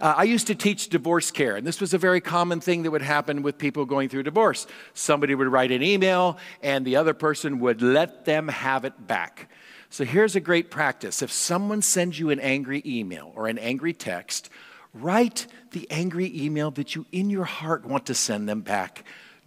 Uh, 0.00 0.14
I 0.16 0.22
used 0.24 0.46
to 0.46 0.54
teach 0.54 0.88
divorce 0.88 1.30
care, 1.30 1.56
and 1.56 1.66
this 1.66 1.80
was 1.80 1.92
a 1.92 1.98
very 1.98 2.20
common 2.20 2.60
thing 2.60 2.84
that 2.84 2.90
would 2.90 3.02
happen 3.02 3.42
with 3.42 3.58
people 3.58 3.84
going 3.84 4.08
through 4.08 4.22
divorce. 4.22 4.66
Somebody 4.94 5.34
would 5.34 5.48
write 5.48 5.70
an 5.70 5.82
email, 5.82 6.38
and 6.62 6.86
the 6.86 6.96
other 6.96 7.14
person 7.14 7.58
would 7.60 7.82
let 7.82 8.24
them 8.24 8.48
have 8.48 8.84
it 8.84 9.06
back. 9.06 9.50
So 9.90 10.04
here's 10.04 10.36
a 10.36 10.40
great 10.40 10.70
practice. 10.70 11.20
If 11.20 11.32
someone 11.32 11.82
sends 11.82 12.18
you 12.18 12.30
an 12.30 12.40
angry 12.40 12.82
email 12.86 13.32
or 13.34 13.46
an 13.46 13.58
angry 13.58 13.92
text, 13.92 14.50
write 14.94 15.46
the 15.72 15.90
angry 15.90 16.32
email 16.34 16.70
that 16.72 16.94
you 16.94 17.06
in 17.12 17.28
your 17.28 17.44
heart 17.44 17.84
want 17.84 18.06
to 18.06 18.14
send 18.14 18.48
them 18.48 18.60
back 18.60 19.04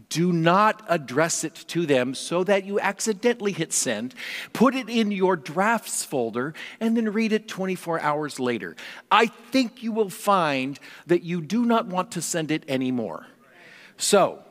do 0.09 0.31
not 0.31 0.83
address 0.87 1.43
it 1.43 1.55
to 1.67 1.85
them 1.85 2.13
so 2.13 2.43
that 2.43 2.65
you 2.65 2.79
accidentally 2.79 3.51
hit 3.51 3.73
send. 3.73 4.15
Put 4.53 4.75
it 4.75 4.89
in 4.89 5.11
your 5.11 5.35
drafts 5.35 6.03
folder 6.03 6.53
and 6.79 6.95
then 6.95 7.11
read 7.13 7.33
it 7.33 7.47
24 7.47 7.99
hours 7.99 8.39
later. 8.39 8.75
I 9.09 9.27
think 9.27 9.83
you 9.83 9.91
will 9.91 10.09
find 10.09 10.79
that 11.07 11.23
you 11.23 11.41
do 11.41 11.65
not 11.65 11.87
want 11.87 12.11
to 12.11 12.21
send 12.21 12.51
it 12.51 12.63
anymore. 12.67 13.27
So 13.97 14.43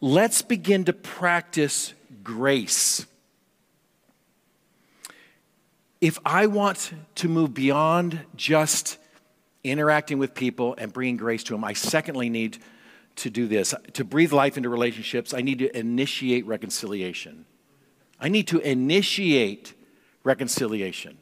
let's 0.00 0.42
begin 0.42 0.84
to 0.86 0.92
practice 0.92 1.94
grace. 2.22 3.06
If 6.00 6.18
I 6.24 6.46
want 6.46 6.92
to 7.16 7.28
move 7.28 7.54
beyond 7.54 8.20
just 8.36 8.98
interacting 9.64 10.18
with 10.18 10.34
people 10.34 10.74
and 10.78 10.92
bringing 10.92 11.16
grace 11.16 11.42
to 11.44 11.54
them, 11.54 11.64
I 11.64 11.72
secondly 11.72 12.28
need 12.28 12.58
to 13.16 13.30
do 13.30 13.46
this. 13.46 13.74
To 13.94 14.04
breathe 14.04 14.32
life 14.32 14.56
into 14.56 14.68
relationships, 14.68 15.34
I 15.34 15.40
need 15.40 15.58
to 15.60 15.76
initiate 15.76 16.46
reconciliation. 16.46 17.46
I 18.20 18.28
need 18.28 18.46
to 18.48 18.58
initiate 18.60 19.74
reconciliation. 20.24 21.18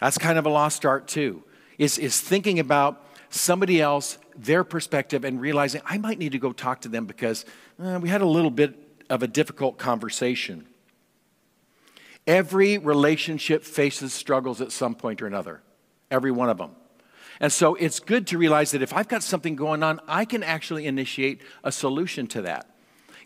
That's 0.00 0.18
kind 0.18 0.38
of 0.38 0.46
a 0.46 0.48
lost 0.48 0.86
art, 0.86 1.08
too, 1.08 1.42
is, 1.76 1.98
is 1.98 2.20
thinking 2.20 2.58
about 2.58 3.04
somebody 3.30 3.80
else, 3.80 4.18
their 4.36 4.64
perspective, 4.64 5.24
and 5.24 5.40
realizing 5.40 5.82
I 5.84 5.98
might 5.98 6.18
need 6.18 6.32
to 6.32 6.38
go 6.38 6.52
talk 6.52 6.82
to 6.82 6.88
them 6.88 7.06
because 7.06 7.44
uh, 7.82 7.98
we 8.00 8.08
had 8.08 8.20
a 8.20 8.26
little 8.26 8.50
bit 8.50 8.74
of 9.10 9.22
a 9.22 9.26
difficult 9.26 9.78
conversation. 9.78 10.66
Every 12.26 12.78
relationship 12.78 13.64
faces 13.64 14.12
struggles 14.12 14.60
at 14.60 14.70
some 14.70 14.94
point 14.94 15.22
or 15.22 15.26
another, 15.26 15.62
every 16.10 16.30
one 16.30 16.48
of 16.48 16.58
them. 16.58 16.72
And 17.40 17.52
so 17.52 17.74
it's 17.74 18.00
good 18.00 18.26
to 18.28 18.38
realize 18.38 18.72
that 18.72 18.82
if 18.82 18.92
I've 18.92 19.08
got 19.08 19.22
something 19.22 19.56
going 19.56 19.82
on, 19.82 20.00
I 20.08 20.24
can 20.24 20.42
actually 20.42 20.86
initiate 20.86 21.40
a 21.62 21.70
solution 21.70 22.26
to 22.28 22.42
that. 22.42 22.66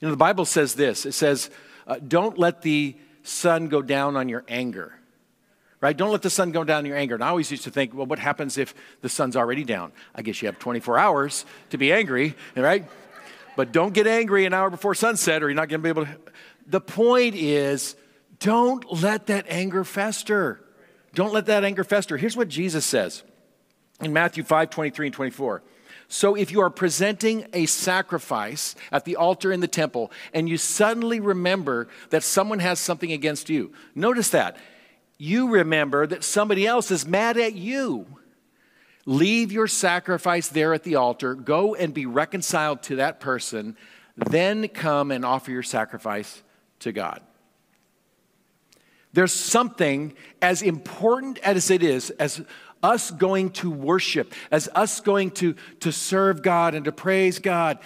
You 0.00 0.08
know, 0.08 0.10
the 0.10 0.18
Bible 0.18 0.44
says 0.44 0.74
this 0.74 1.06
it 1.06 1.12
says, 1.12 1.50
uh, 1.86 1.96
Don't 1.96 2.38
let 2.38 2.62
the 2.62 2.96
sun 3.22 3.68
go 3.68 3.82
down 3.82 4.16
on 4.16 4.28
your 4.28 4.44
anger. 4.48 4.92
Right? 5.80 5.96
Don't 5.96 6.12
let 6.12 6.22
the 6.22 6.30
sun 6.30 6.52
go 6.52 6.62
down 6.62 6.78
on 6.78 6.86
your 6.86 6.96
anger. 6.96 7.16
And 7.16 7.24
I 7.24 7.28
always 7.28 7.50
used 7.50 7.64
to 7.64 7.70
think, 7.70 7.92
well, 7.92 8.06
what 8.06 8.20
happens 8.20 8.56
if 8.56 8.72
the 9.00 9.08
sun's 9.08 9.34
already 9.34 9.64
down? 9.64 9.90
I 10.14 10.22
guess 10.22 10.40
you 10.40 10.46
have 10.46 10.60
24 10.60 10.96
hours 10.96 11.44
to 11.70 11.78
be 11.78 11.92
angry, 11.92 12.36
right? 12.54 12.88
But 13.56 13.72
don't 13.72 13.92
get 13.92 14.06
angry 14.06 14.46
an 14.46 14.54
hour 14.54 14.70
before 14.70 14.94
sunset 14.94 15.42
or 15.42 15.48
you're 15.48 15.56
not 15.56 15.68
going 15.68 15.80
to 15.80 15.82
be 15.82 15.88
able 15.88 16.06
to. 16.06 16.16
The 16.68 16.80
point 16.80 17.34
is, 17.34 17.96
don't 18.38 18.92
let 18.92 19.26
that 19.26 19.46
anger 19.48 19.82
fester. 19.82 20.60
Don't 21.14 21.32
let 21.32 21.46
that 21.46 21.64
anger 21.64 21.82
fester. 21.82 22.16
Here's 22.16 22.36
what 22.36 22.48
Jesus 22.48 22.86
says 22.86 23.24
in 24.02 24.12
Matthew 24.12 24.42
5 24.42 24.70
23 24.70 25.06
and 25.06 25.14
24. 25.14 25.62
So 26.08 26.34
if 26.34 26.52
you 26.52 26.60
are 26.60 26.68
presenting 26.68 27.46
a 27.54 27.64
sacrifice 27.64 28.74
at 28.90 29.06
the 29.06 29.16
altar 29.16 29.50
in 29.50 29.60
the 29.60 29.68
temple 29.68 30.12
and 30.34 30.46
you 30.46 30.58
suddenly 30.58 31.20
remember 31.20 31.88
that 32.10 32.22
someone 32.22 32.58
has 32.58 32.78
something 32.78 33.12
against 33.12 33.48
you, 33.48 33.72
notice 33.94 34.28
that. 34.30 34.58
You 35.16 35.48
remember 35.48 36.06
that 36.06 36.22
somebody 36.22 36.66
else 36.66 36.90
is 36.90 37.06
mad 37.06 37.38
at 37.38 37.54
you. 37.54 38.06
Leave 39.06 39.52
your 39.52 39.66
sacrifice 39.66 40.48
there 40.48 40.74
at 40.74 40.82
the 40.84 40.96
altar, 40.96 41.34
go 41.34 41.74
and 41.74 41.94
be 41.94 42.06
reconciled 42.06 42.82
to 42.84 42.96
that 42.96 43.18
person, 43.18 43.76
then 44.16 44.68
come 44.68 45.10
and 45.10 45.24
offer 45.24 45.50
your 45.50 45.62
sacrifice 45.62 46.42
to 46.80 46.92
God. 46.92 47.20
There's 49.12 49.32
something 49.32 50.14
as 50.40 50.62
important 50.62 51.38
as 51.38 51.70
it 51.70 51.82
is, 51.82 52.10
as 52.10 52.42
us 52.82 53.10
going 53.10 53.50
to 53.50 53.70
worship, 53.70 54.32
as 54.50 54.68
us 54.74 55.00
going 55.00 55.30
to, 55.32 55.54
to 55.80 55.92
serve 55.92 56.42
God 56.42 56.74
and 56.74 56.84
to 56.84 56.92
praise 56.92 57.38
God, 57.38 57.78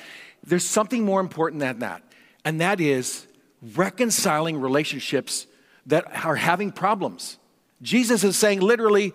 there's 0.45 0.65
something 0.65 1.05
more 1.05 1.21
important 1.21 1.61
than 1.61 1.81
that. 1.81 2.03
And 2.45 2.61
that 2.61 2.81
is 2.81 3.27
reconciling 3.75 4.61
relationships 4.61 5.47
that 5.87 6.25
are 6.25 6.37
having 6.37 6.73
problems. 6.73 7.39
Jesus 7.83 8.25
is 8.25 8.37
saying 8.37 8.61
literally, 8.61 9.13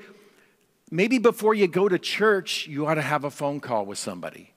maybe 0.89 1.17
before 1.17 1.53
you 1.53 1.67
go 1.67 1.89
to 1.89 1.97
church, 1.97 2.67
you 2.67 2.85
ought 2.88 2.95
to 2.95 3.01
have 3.01 3.23
a 3.23 3.31
phone 3.31 3.59
call 3.59 3.85
with 3.85 3.97
somebody. 3.97 4.53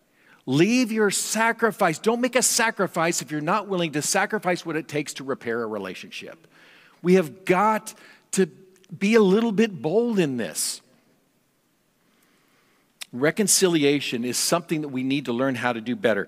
Leave 0.47 0.93
your 0.93 1.11
sacrifice. 1.11 1.99
Don't 1.99 2.21
make 2.21 2.37
a 2.37 2.43
sacrifice 2.43 3.23
if 3.23 3.31
you're 3.31 3.41
not 3.41 3.67
willing 3.67 3.93
to 3.93 4.03
sacrifice 4.03 4.67
what 4.67 4.77
it 4.77 4.89
takes 4.89 5.15
to 5.15 5.25
repair 5.25 5.63
a 5.63 5.67
relationship. 5.67 6.47
We 7.03 7.15
have 7.15 7.45
got 7.45 7.95
to 8.33 8.47
be 8.97 9.15
a 9.15 9.23
little 9.23 9.53
bit 9.53 9.81
bold 9.81 10.19
in 10.19 10.37
this. 10.37 10.83
Reconciliation 13.15 14.25
is 14.25 14.37
something 14.37 14.81
that 14.81 14.89
we 14.89 15.05
need 15.05 15.27
to 15.27 15.33
learn 15.33 15.55
how 15.55 15.73
to 15.73 15.81
do 15.81 15.95
better. 15.95 16.27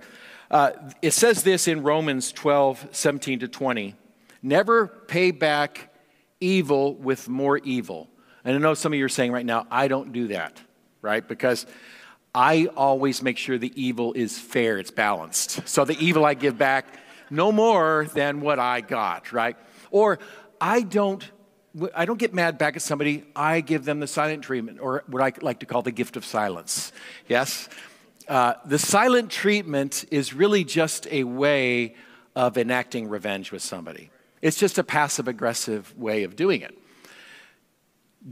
Uh, 0.48 0.70
it 1.02 1.10
says 1.10 1.42
this 1.42 1.66
in 1.66 1.82
Romans 1.82 2.30
12, 2.30 2.86
17 2.92 3.40
to 3.40 3.48
20. 3.48 3.96
Never 4.40 4.86
pay 4.86 5.32
back 5.32 5.92
evil 6.40 6.94
with 6.94 7.28
more 7.28 7.58
evil. 7.58 8.08
And 8.44 8.54
I 8.54 8.58
know 8.58 8.74
some 8.74 8.92
of 8.92 8.98
you 9.00 9.04
are 9.04 9.08
saying 9.08 9.32
right 9.32 9.44
now, 9.44 9.66
I 9.68 9.88
don't 9.88 10.12
do 10.12 10.28
that, 10.28 10.60
right? 11.02 11.26
Because 11.26 11.66
I 12.32 12.68
always 12.76 13.20
make 13.20 13.36
sure 13.36 13.58
the 13.58 13.72
evil 13.74 14.12
is 14.12 14.38
fair, 14.38 14.78
it's 14.78 14.92
balanced. 14.92 15.66
So 15.68 15.84
the 15.84 15.98
evil 15.98 16.24
I 16.24 16.34
give 16.34 16.56
back, 16.56 16.86
no 17.30 17.50
more 17.50 18.06
than 18.14 18.40
what 18.40 18.60
I 18.60 18.80
got, 18.80 19.32
right? 19.32 19.56
Or 19.90 20.20
I 20.60 20.82
don't 20.82 21.24
I 21.94 22.04
don't 22.04 22.18
get 22.18 22.32
mad 22.32 22.58
back 22.58 22.76
at 22.76 22.82
somebody, 22.82 23.24
I 23.34 23.60
give 23.60 23.84
them 23.84 24.00
the 24.00 24.06
silent 24.06 24.42
treatment, 24.42 24.80
or 24.80 25.04
what 25.06 25.22
I 25.22 25.32
like 25.42 25.60
to 25.60 25.66
call 25.66 25.82
the 25.82 25.92
gift 25.92 26.16
of 26.16 26.24
silence. 26.24 26.92
Yes? 27.28 27.68
Uh, 28.28 28.54
the 28.64 28.78
silent 28.78 29.30
treatment 29.30 30.04
is 30.10 30.32
really 30.32 30.64
just 30.64 31.06
a 31.08 31.24
way 31.24 31.94
of 32.34 32.58
enacting 32.58 33.08
revenge 33.08 33.52
with 33.52 33.62
somebody, 33.62 34.10
it's 34.42 34.56
just 34.56 34.78
a 34.78 34.84
passive 34.84 35.28
aggressive 35.28 35.96
way 35.98 36.24
of 36.24 36.36
doing 36.36 36.62
it. 36.62 36.76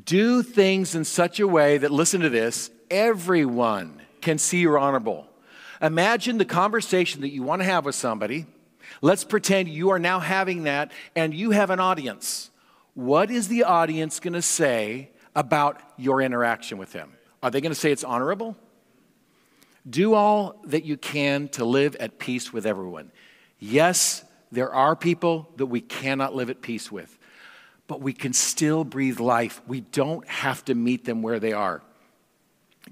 Do 0.05 0.43
things 0.43 0.95
in 0.95 1.05
such 1.05 1.39
a 1.39 1.47
way 1.47 1.79
that, 1.79 1.91
listen 1.91 2.21
to 2.23 2.31
this, 2.31 2.71
everyone 2.91 4.01
can 4.21 4.39
see 4.39 4.59
you're 4.59 4.79
honorable. 4.79 5.27
Imagine 5.81 6.39
the 6.39 6.45
conversation 6.45 7.21
that 7.21 7.31
you 7.31 7.43
want 7.43 7.61
to 7.61 7.65
have 7.65 7.85
with 7.85 7.95
somebody. 7.95 8.47
Let's 9.03 9.25
pretend 9.25 9.69
you 9.69 9.91
are 9.91 9.99
now 9.99 10.19
having 10.19 10.65
that 10.65 10.93
and 11.15 11.35
you 11.35 11.51
have 11.51 11.71
an 11.71 11.79
audience. 11.79 12.51
What 12.95 13.31
is 13.31 13.49
the 13.49 13.65
audience 13.65 14.21
going 14.21 14.35
to 14.35 14.43
say 14.43 15.11
about 15.35 15.81
your 15.97 16.23
interaction 16.23 16.79
with 16.79 16.93
him? 16.93 17.13
Are 17.43 17.51
they 17.51 17.61
going 17.61 17.73
to 17.73 17.79
say 17.79 17.93
it's 17.93 18.05
honorable? 18.05 18.57
Do 19.89 20.15
all 20.15 20.61
that 20.65 20.85
you 20.85 20.97
can 20.97 21.49
to 21.49 21.65
live 21.65 21.97
at 21.97 22.19
peace 22.19 22.53
with 22.53 22.67
everyone. 22.67 23.11
Yes, 23.59 24.25
there 24.51 24.73
are 24.73 24.97
people 24.97 25.51
that 25.57 25.67
we 25.67 25.81
cannot 25.81 26.35
live 26.35 26.49
at 26.49 26.63
peace 26.63 26.91
with, 26.91 27.19
but 27.87 28.01
we 28.01 28.13
can 28.13 28.33
still 28.33 28.85
breathe 28.85 29.21
life. 29.21 29.61
We 29.67 29.81
don't 29.81 30.27
have 30.29 30.65
to 30.67 30.75
meet 30.75 31.05
them 31.05 31.21
where 31.21 31.41
they 31.41 31.53
are. 31.53 31.83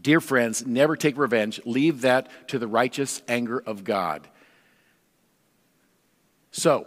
Dear 0.00 0.20
friends, 0.20 0.66
never 0.66 0.96
take 0.96 1.16
revenge. 1.16 1.60
Leave 1.64 2.02
that 2.02 2.28
to 2.48 2.58
the 2.58 2.66
righteous 2.66 3.22
anger 3.28 3.62
of 3.64 3.84
God. 3.84 4.28
So, 6.50 6.86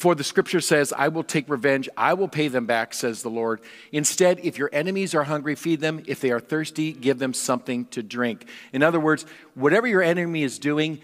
for 0.00 0.14
the 0.14 0.24
scripture 0.24 0.62
says, 0.62 0.94
I 0.96 1.08
will 1.08 1.22
take 1.22 1.46
revenge, 1.50 1.86
I 1.94 2.14
will 2.14 2.26
pay 2.26 2.48
them 2.48 2.64
back, 2.64 2.94
says 2.94 3.22
the 3.22 3.28
Lord. 3.28 3.60
Instead, 3.92 4.40
if 4.42 4.56
your 4.56 4.70
enemies 4.72 5.14
are 5.14 5.24
hungry, 5.24 5.54
feed 5.54 5.80
them. 5.80 6.02
If 6.06 6.20
they 6.20 6.30
are 6.30 6.40
thirsty, 6.40 6.94
give 6.94 7.18
them 7.18 7.34
something 7.34 7.84
to 7.88 8.02
drink. 8.02 8.46
In 8.72 8.82
other 8.82 8.98
words, 8.98 9.26
whatever 9.54 9.86
your 9.86 10.00
enemy 10.00 10.42
is 10.42 10.58
doing, 10.58 11.02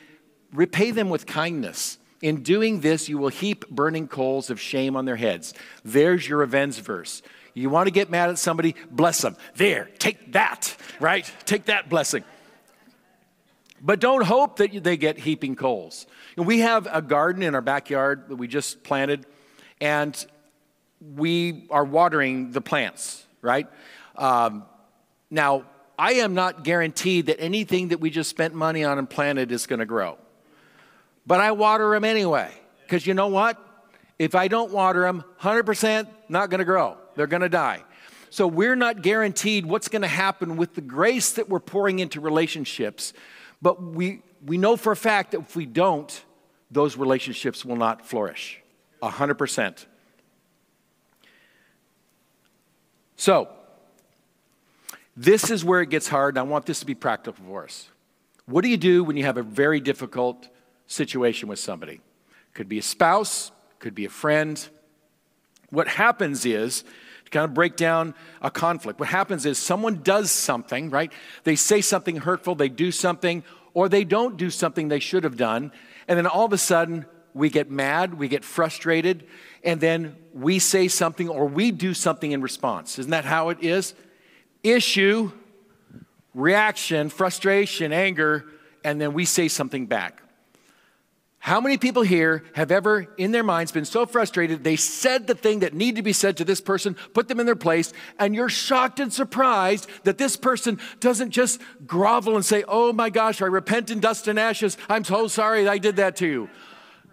repay 0.50 0.92
them 0.92 1.10
with 1.10 1.26
kindness. 1.26 1.98
In 2.22 2.42
doing 2.42 2.80
this, 2.80 3.06
you 3.06 3.18
will 3.18 3.28
heap 3.28 3.68
burning 3.68 4.08
coals 4.08 4.48
of 4.48 4.58
shame 4.58 4.96
on 4.96 5.04
their 5.04 5.16
heads. 5.16 5.52
There's 5.84 6.26
your 6.26 6.38
revenge 6.38 6.76
verse. 6.76 7.20
You 7.52 7.68
want 7.68 7.88
to 7.88 7.90
get 7.90 8.08
mad 8.08 8.30
at 8.30 8.38
somebody, 8.38 8.76
bless 8.90 9.20
them. 9.20 9.36
There, 9.56 9.90
take 9.98 10.32
that, 10.32 10.74
right? 11.00 11.30
Take 11.44 11.66
that 11.66 11.90
blessing. 11.90 12.24
But 13.80 14.00
don't 14.00 14.24
hope 14.24 14.56
that 14.56 14.82
they 14.82 14.96
get 14.96 15.18
heaping 15.18 15.54
coals. 15.54 16.06
We 16.36 16.60
have 16.60 16.88
a 16.90 17.02
garden 17.02 17.42
in 17.42 17.54
our 17.54 17.60
backyard 17.60 18.28
that 18.28 18.36
we 18.36 18.48
just 18.48 18.82
planted, 18.82 19.26
and 19.80 20.26
we 21.14 21.66
are 21.70 21.84
watering 21.84 22.52
the 22.52 22.60
plants, 22.60 23.24
right? 23.42 23.66
Um, 24.16 24.64
now, 25.30 25.64
I 25.98 26.14
am 26.14 26.34
not 26.34 26.64
guaranteed 26.64 27.26
that 27.26 27.40
anything 27.40 27.88
that 27.88 28.00
we 28.00 28.10
just 28.10 28.30
spent 28.30 28.54
money 28.54 28.84
on 28.84 28.98
and 28.98 29.08
planted 29.08 29.52
is 29.52 29.66
going 29.66 29.78
to 29.78 29.86
grow. 29.86 30.18
But 31.26 31.40
I 31.40 31.52
water 31.52 31.90
them 31.90 32.04
anyway, 32.04 32.50
because 32.82 33.06
you 33.06 33.14
know 33.14 33.28
what? 33.28 33.58
If 34.18 34.34
I 34.34 34.48
don't 34.48 34.72
water 34.72 35.02
them, 35.02 35.24
100% 35.40 36.06
not 36.28 36.50
going 36.50 36.58
to 36.60 36.64
grow. 36.64 36.96
They're 37.14 37.26
going 37.26 37.42
to 37.42 37.48
die. 37.48 37.82
So 38.30 38.46
we're 38.46 38.76
not 38.76 39.02
guaranteed 39.02 39.66
what's 39.66 39.88
going 39.88 40.02
to 40.02 40.08
happen 40.08 40.56
with 40.56 40.74
the 40.74 40.80
grace 40.80 41.32
that 41.32 41.48
we're 41.48 41.60
pouring 41.60 41.98
into 41.98 42.20
relationships. 42.20 43.12
But 43.62 43.82
we, 43.82 44.22
we 44.44 44.58
know 44.58 44.76
for 44.76 44.92
a 44.92 44.96
fact 44.96 45.32
that 45.32 45.40
if 45.40 45.56
we 45.56 45.66
don't, 45.66 46.24
those 46.70 46.96
relationships 46.96 47.64
will 47.64 47.76
not 47.76 48.06
flourish. 48.06 48.60
100%. 49.02 49.86
So, 53.16 53.48
this 55.16 55.50
is 55.50 55.64
where 55.64 55.80
it 55.80 55.88
gets 55.88 56.08
hard, 56.08 56.34
and 56.34 56.38
I 56.38 56.42
want 56.42 56.66
this 56.66 56.80
to 56.80 56.86
be 56.86 56.94
practical 56.94 57.42
for 57.44 57.64
us. 57.64 57.88
What 58.44 58.62
do 58.62 58.68
you 58.68 58.76
do 58.76 59.02
when 59.02 59.16
you 59.16 59.24
have 59.24 59.38
a 59.38 59.42
very 59.42 59.80
difficult 59.80 60.48
situation 60.86 61.48
with 61.48 61.58
somebody? 61.58 62.00
Could 62.52 62.68
be 62.68 62.78
a 62.78 62.82
spouse, 62.82 63.50
could 63.78 63.94
be 63.94 64.04
a 64.04 64.10
friend. 64.10 64.68
What 65.70 65.88
happens 65.88 66.44
is, 66.44 66.84
to 67.26 67.30
kind 67.30 67.44
of 67.44 67.52
break 67.52 67.76
down 67.76 68.14
a 68.40 68.50
conflict, 68.50 68.98
what 68.98 69.08
happens 69.08 69.44
is 69.44 69.58
someone 69.58 70.02
does 70.02 70.30
something, 70.30 70.90
right? 70.90 71.12
They 71.44 71.56
say 71.56 71.80
something 71.80 72.16
hurtful, 72.16 72.54
they 72.54 72.68
do 72.68 72.90
something, 72.90 73.44
or 73.74 73.88
they 73.88 74.04
don't 74.04 74.36
do 74.36 74.48
something 74.48 74.88
they 74.88 75.00
should 75.00 75.24
have 75.24 75.36
done. 75.36 75.72
And 76.08 76.16
then 76.16 76.26
all 76.26 76.46
of 76.46 76.52
a 76.52 76.58
sudden, 76.58 77.04
we 77.34 77.50
get 77.50 77.70
mad, 77.70 78.14
we 78.14 78.28
get 78.28 78.44
frustrated, 78.44 79.26
and 79.62 79.80
then 79.80 80.16
we 80.32 80.58
say 80.58 80.88
something 80.88 81.28
or 81.28 81.46
we 81.46 81.70
do 81.70 81.92
something 81.92 82.32
in 82.32 82.40
response. 82.40 82.98
Isn't 82.98 83.10
that 83.10 83.26
how 83.26 83.50
it 83.50 83.58
is? 83.60 83.94
Issue, 84.62 85.32
reaction, 86.32 87.10
frustration, 87.10 87.92
anger, 87.92 88.46
and 88.84 89.00
then 89.00 89.12
we 89.12 89.24
say 89.24 89.48
something 89.48 89.86
back. 89.86 90.22
How 91.46 91.60
many 91.60 91.78
people 91.78 92.02
here 92.02 92.42
have 92.54 92.72
ever, 92.72 93.06
in 93.16 93.30
their 93.30 93.44
minds, 93.44 93.70
been 93.70 93.84
so 93.84 94.04
frustrated 94.04 94.64
they 94.64 94.74
said 94.74 95.28
the 95.28 95.34
thing 95.36 95.60
that 95.60 95.74
needed 95.74 95.98
to 95.98 96.02
be 96.02 96.12
said 96.12 96.38
to 96.38 96.44
this 96.44 96.60
person, 96.60 96.96
put 97.14 97.28
them 97.28 97.38
in 97.38 97.46
their 97.46 97.54
place, 97.54 97.92
and 98.18 98.34
you're 98.34 98.48
shocked 98.48 98.98
and 98.98 99.12
surprised 99.12 99.88
that 100.02 100.18
this 100.18 100.36
person 100.36 100.80
doesn't 100.98 101.30
just 101.30 101.60
grovel 101.86 102.34
and 102.34 102.44
say, 102.44 102.64
Oh 102.66 102.92
my 102.92 103.10
gosh, 103.10 103.40
I 103.40 103.46
repent 103.46 103.92
in 103.92 104.00
dust 104.00 104.26
and 104.26 104.40
ashes. 104.40 104.76
I'm 104.88 105.04
so 105.04 105.28
sorry 105.28 105.68
I 105.68 105.78
did 105.78 105.94
that 105.96 106.16
to 106.16 106.26
you. 106.26 106.50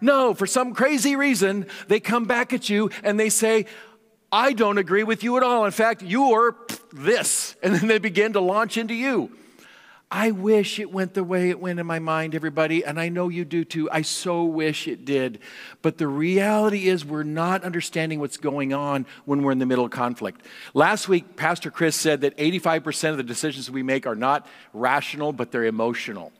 No, 0.01 0.33
for 0.33 0.47
some 0.47 0.73
crazy 0.73 1.15
reason, 1.15 1.67
they 1.87 1.99
come 1.99 2.25
back 2.25 2.53
at 2.53 2.71
you 2.71 2.89
and 3.03 3.19
they 3.19 3.29
say, 3.29 3.67
I 4.31 4.53
don't 4.53 4.79
agree 4.79 5.03
with 5.03 5.23
you 5.23 5.37
at 5.37 5.43
all. 5.43 5.63
In 5.65 5.71
fact, 5.71 6.01
you're 6.01 6.57
this. 6.91 7.55
And 7.61 7.75
then 7.75 7.87
they 7.87 7.99
begin 7.99 8.33
to 8.33 8.39
launch 8.39 8.77
into 8.77 8.95
you. 8.95 9.29
I 10.15 10.29
wish 10.29 10.79
it 10.79 10.91
went 10.91 11.15
the 11.15 11.23
way 11.23 11.49
it 11.49 11.59
went 11.59 11.79
in 11.79 11.87
my 11.87 11.97
mind, 11.97 12.35
everybody, 12.35 12.85
and 12.85 12.99
I 12.99 13.09
know 13.09 13.29
you 13.29 13.43
do 13.43 13.65
too. 13.65 13.89
I 13.91 14.03
so 14.03 14.43
wish 14.43 14.87
it 14.87 15.05
did. 15.05 15.39
But 15.81 15.97
the 15.97 16.07
reality 16.07 16.87
is, 16.87 17.03
we're 17.03 17.23
not 17.23 17.63
understanding 17.63 18.19
what's 18.19 18.37
going 18.37 18.73
on 18.73 19.07
when 19.25 19.41
we're 19.41 19.53
in 19.53 19.57
the 19.57 19.65
middle 19.65 19.85
of 19.85 19.89
conflict. 19.89 20.45
Last 20.75 21.09
week, 21.09 21.35
Pastor 21.35 21.71
Chris 21.71 21.95
said 21.95 22.21
that 22.21 22.37
85% 22.37 23.09
of 23.09 23.17
the 23.17 23.23
decisions 23.23 23.71
we 23.71 23.81
make 23.81 24.05
are 24.05 24.15
not 24.15 24.45
rational, 24.71 25.33
but 25.33 25.51
they're 25.51 25.65
emotional. 25.65 26.31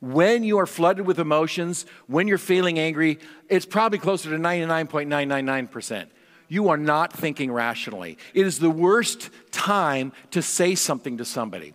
When 0.00 0.42
you 0.42 0.58
are 0.58 0.66
flooded 0.66 1.06
with 1.06 1.18
emotions, 1.18 1.84
when 2.06 2.28
you're 2.28 2.38
feeling 2.38 2.78
angry, 2.78 3.18
it's 3.50 3.66
probably 3.66 3.98
closer 3.98 4.30
to 4.30 4.38
99.999% 4.38 6.06
you 6.48 6.68
are 6.68 6.76
not 6.76 7.14
thinking 7.14 7.50
rationally. 7.50 8.18
It 8.34 8.44
is 8.44 8.58
the 8.58 8.68
worst 8.68 9.30
time 9.52 10.12
to 10.32 10.42
say 10.42 10.74
something 10.74 11.16
to 11.16 11.24
somebody. 11.24 11.72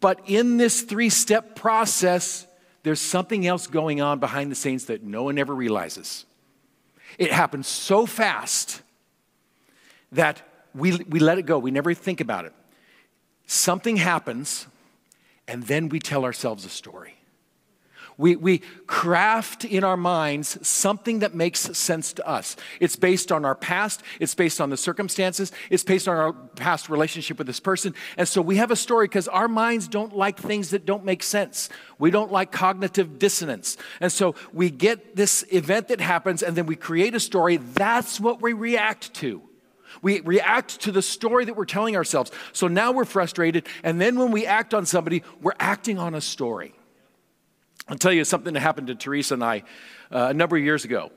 But 0.00 0.20
in 0.26 0.58
this 0.58 0.82
three 0.82 1.08
step 1.08 1.56
process, 1.56 2.46
there's 2.82 3.00
something 3.00 3.46
else 3.46 3.66
going 3.66 4.00
on 4.00 4.18
behind 4.18 4.50
the 4.50 4.54
scenes 4.54 4.86
that 4.86 5.02
no 5.02 5.24
one 5.24 5.38
ever 5.38 5.54
realizes. 5.54 6.26
It 7.18 7.32
happens 7.32 7.66
so 7.66 8.06
fast 8.06 8.82
that 10.12 10.42
we, 10.74 10.96
we 11.08 11.18
let 11.18 11.38
it 11.38 11.46
go. 11.46 11.58
We 11.58 11.70
never 11.70 11.94
think 11.94 12.20
about 12.20 12.44
it. 12.44 12.52
Something 13.46 13.96
happens, 13.96 14.66
and 15.48 15.62
then 15.64 15.88
we 15.88 15.98
tell 15.98 16.24
ourselves 16.24 16.64
a 16.64 16.68
story. 16.68 17.14
We, 18.20 18.36
we 18.36 18.58
craft 18.86 19.64
in 19.64 19.82
our 19.82 19.96
minds 19.96 20.58
something 20.66 21.20
that 21.20 21.34
makes 21.34 21.60
sense 21.60 22.12
to 22.12 22.28
us. 22.28 22.54
It's 22.78 22.94
based 22.94 23.32
on 23.32 23.46
our 23.46 23.54
past, 23.54 24.02
it's 24.20 24.34
based 24.34 24.60
on 24.60 24.68
the 24.68 24.76
circumstances, 24.76 25.52
it's 25.70 25.84
based 25.84 26.06
on 26.06 26.16
our 26.16 26.34
past 26.34 26.90
relationship 26.90 27.38
with 27.38 27.46
this 27.46 27.60
person. 27.60 27.94
And 28.18 28.28
so 28.28 28.42
we 28.42 28.56
have 28.56 28.70
a 28.70 28.76
story 28.76 29.06
because 29.06 29.26
our 29.26 29.48
minds 29.48 29.88
don't 29.88 30.14
like 30.14 30.38
things 30.38 30.68
that 30.70 30.84
don't 30.84 31.02
make 31.02 31.22
sense. 31.22 31.70
We 31.98 32.10
don't 32.10 32.30
like 32.30 32.52
cognitive 32.52 33.18
dissonance. 33.18 33.78
And 34.02 34.12
so 34.12 34.34
we 34.52 34.70
get 34.70 35.16
this 35.16 35.42
event 35.50 35.88
that 35.88 36.02
happens 36.02 36.42
and 36.42 36.54
then 36.54 36.66
we 36.66 36.76
create 36.76 37.14
a 37.14 37.20
story. 37.20 37.56
That's 37.56 38.20
what 38.20 38.42
we 38.42 38.52
react 38.52 39.14
to. 39.14 39.40
We 40.02 40.20
react 40.20 40.82
to 40.82 40.92
the 40.92 41.00
story 41.00 41.46
that 41.46 41.56
we're 41.56 41.64
telling 41.64 41.96
ourselves. 41.96 42.32
So 42.52 42.68
now 42.68 42.92
we're 42.92 43.06
frustrated. 43.06 43.66
And 43.82 43.98
then 43.98 44.18
when 44.18 44.30
we 44.30 44.44
act 44.44 44.74
on 44.74 44.84
somebody, 44.84 45.22
we're 45.40 45.54
acting 45.58 45.98
on 45.98 46.14
a 46.14 46.20
story. 46.20 46.74
I'll 47.88 47.98
tell 47.98 48.12
you 48.12 48.24
something 48.24 48.54
that 48.54 48.60
happened 48.60 48.86
to 48.88 48.94
Teresa 48.94 49.34
and 49.34 49.44
I 49.44 49.62
uh, 50.10 50.28
a 50.30 50.34
number 50.34 50.56
of 50.56 50.62
years 50.62 50.84
ago. 50.84 51.10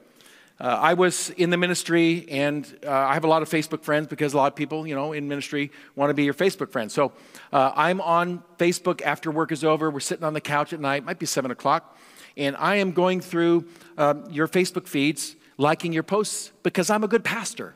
Uh, 0.59 0.65
I 0.65 0.93
was 0.93 1.29
in 1.31 1.49
the 1.49 1.57
ministry, 1.57 2.25
and 2.29 2.65
uh, 2.85 2.91
I 2.91 3.15
have 3.15 3.23
a 3.23 3.27
lot 3.27 3.41
of 3.41 3.49
Facebook 3.49 3.83
friends 3.83 4.07
because 4.07 4.33
a 4.33 4.37
lot 4.37 4.51
of 4.51 4.55
people, 4.55 4.87
you 4.87 4.95
know, 4.95 5.11
in 5.11 5.27
ministry 5.27 5.71
want 5.95 6.09
to 6.11 6.13
be 6.13 6.23
your 6.23 6.33
Facebook 6.33 6.71
friends. 6.71 6.93
So 6.93 7.11
uh, 7.51 7.71
I'm 7.75 7.99
on 8.01 8.43
Facebook 8.57 9.01
after 9.01 9.31
work 9.31 9.51
is 9.51 9.63
over. 9.63 9.89
We're 9.89 9.99
sitting 9.99 10.23
on 10.23 10.33
the 10.33 10.41
couch 10.41 10.71
at 10.71 10.79
night, 10.79 11.03
might 11.03 11.19
be 11.19 11.25
seven 11.25 11.51
o'clock, 11.51 11.97
and 12.37 12.55
I 12.57 12.75
am 12.75 12.91
going 12.91 13.19
through 13.19 13.65
um, 13.97 14.25
your 14.29 14.47
Facebook 14.47 14.87
feeds, 14.87 15.35
liking 15.57 15.91
your 15.91 16.03
posts 16.03 16.51
because 16.61 16.89
I'm 16.89 17.03
a 17.03 17.07
good 17.07 17.23
pastor. 17.23 17.75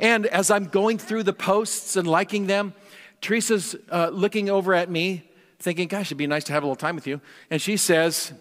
And 0.00 0.26
as 0.26 0.50
I'm 0.50 0.66
going 0.66 0.98
through 0.98 1.22
the 1.22 1.32
posts 1.32 1.96
and 1.96 2.06
liking 2.06 2.46
them, 2.46 2.74
Teresa's 3.20 3.76
uh, 3.90 4.10
looking 4.12 4.50
over 4.50 4.74
at 4.74 4.90
me 4.90 5.25
thinking, 5.58 5.88
gosh, 5.88 6.08
it'd 6.08 6.18
be 6.18 6.26
nice 6.26 6.44
to 6.44 6.52
have 6.52 6.62
a 6.62 6.66
little 6.66 6.76
time 6.76 6.94
with 6.94 7.06
you. 7.06 7.20
And 7.50 7.60
she 7.60 7.76
says, 7.76 8.32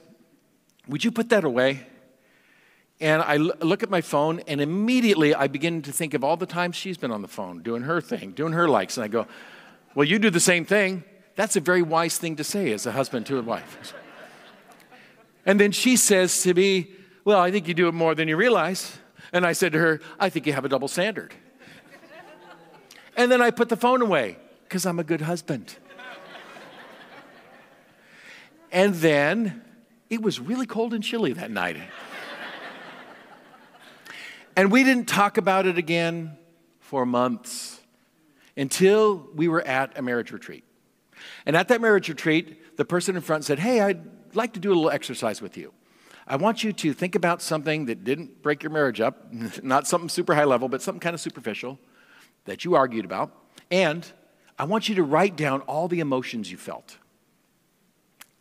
Would 0.88 1.04
you 1.04 1.12
put 1.12 1.30
that 1.30 1.43
away? 1.43 1.88
And 2.99 3.21
I 3.21 3.36
look 3.38 3.84
at 3.84 3.89
my 3.89 3.99
phone, 4.01 4.39
and 4.47 4.62
immediately 4.62 5.36
I 5.36 5.47
begin 5.47 5.82
to 5.82 5.91
think 5.91 6.13
of 6.13 6.23
all 6.23 6.38
the 6.38 6.45
times 6.45 6.78
she's 6.78 6.97
been 6.97 7.12
on 7.12 7.21
the 7.21 7.28
phone 7.28 7.62
doing 7.62 7.82
her 7.82 7.99
thing, 7.99 8.32
doing 8.32 8.54
her 8.54 8.69
likes. 8.69 8.97
And 8.97 9.04
I 9.04 9.08
go, 9.08 9.28
Well, 9.95 10.08
you 10.08 10.19
do 10.19 10.30
the 10.30 10.39
same 10.39 10.65
thing. 10.65 11.04
That's 11.36 11.56
a 11.58 11.60
very 11.60 11.82
wise 11.82 12.17
thing 12.17 12.38
to 12.38 12.43
say 12.43 12.71
as 12.71 12.86
a 12.86 12.91
husband 12.91 13.25
to 13.28 13.38
a 13.38 13.41
wife. 13.41 13.93
and 15.45 15.60
then 15.60 15.71
she 15.71 15.97
says 15.97 16.43
to 16.43 16.54
me, 16.54 16.91
Well, 17.25 17.39
I 17.39 17.51
think 17.51 17.67
you 17.67 17.73
do 17.73 17.88
it 17.88 17.93
more 17.93 18.15
than 18.15 18.28
you 18.28 18.38
realize. 18.38 18.97
And 19.34 19.45
I 19.45 19.54
said 19.54 19.73
to 19.73 19.80
her, 19.80 19.99
I 20.19 20.30
think 20.30 20.45
you 20.45 20.54
have 20.54 20.63
a 20.63 20.69
double 20.69 20.88
standard. 20.88 21.34
and 23.17 23.30
then 23.30 23.41
I 23.41 23.51
put 23.51 23.67
the 23.67 23.75
phone 23.75 24.01
away 24.01 24.38
because 24.63 24.86
I'm 24.86 24.99
a 24.99 25.04
good 25.04 25.21
husband. 25.21 25.75
And 28.76 28.94
then 28.96 29.62
it 30.10 30.22
was 30.22 30.38
really 30.38 30.66
cold 30.66 30.94
and 30.94 31.02
chilly 31.02 31.32
that 31.32 31.50
night. 31.50 31.78
and 34.58 34.70
we 34.70 34.84
didn't 34.84 35.06
talk 35.06 35.38
about 35.38 35.66
it 35.66 35.78
again 35.78 36.38
for 36.82 37.06
months 37.06 37.80
until 38.58 39.30
we 39.34 39.48
were 39.48 39.66
at 39.66 39.98
a 39.98 40.02
marriage 40.02 40.34
retreat. 40.34 40.66
And 41.46 41.56
at 41.56 41.70
that 41.70 41.80
marriage 41.80 42.10
retreat, 42.10 42.76
the 42.76 42.84
person 42.84 43.16
in 43.16 43.22
front 43.22 43.46
said, 43.46 43.60
Hey, 43.60 43.80
I'd 43.80 44.36
like 44.36 44.52
to 44.56 44.60
do 44.60 44.74
a 44.74 44.76
little 44.76 44.92
exercise 44.92 45.42
with 45.42 45.56
you. 45.56 45.72
I 46.28 46.36
want 46.36 46.62
you 46.62 46.74
to 46.74 46.92
think 46.92 47.16
about 47.16 47.42
something 47.42 47.86
that 47.86 48.04
didn't 48.04 48.42
break 48.42 48.62
your 48.62 48.74
marriage 48.74 49.00
up, 49.00 49.32
not 49.64 49.88
something 49.88 50.10
super 50.10 50.36
high 50.36 50.44
level, 50.44 50.68
but 50.68 50.82
something 50.82 51.00
kind 51.00 51.14
of 51.14 51.22
superficial 51.22 51.80
that 52.44 52.66
you 52.66 52.76
argued 52.76 53.06
about. 53.06 53.32
And 53.72 54.06
I 54.60 54.66
want 54.66 54.90
you 54.90 54.96
to 54.96 55.04
write 55.04 55.38
down 55.38 55.62
all 55.62 55.88
the 55.88 56.02
emotions 56.02 56.52
you 56.52 56.58
felt. 56.58 56.98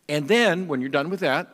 And 0.07 0.27
then, 0.27 0.67
when 0.67 0.81
you're 0.81 0.89
done 0.89 1.09
with 1.09 1.21
that, 1.21 1.49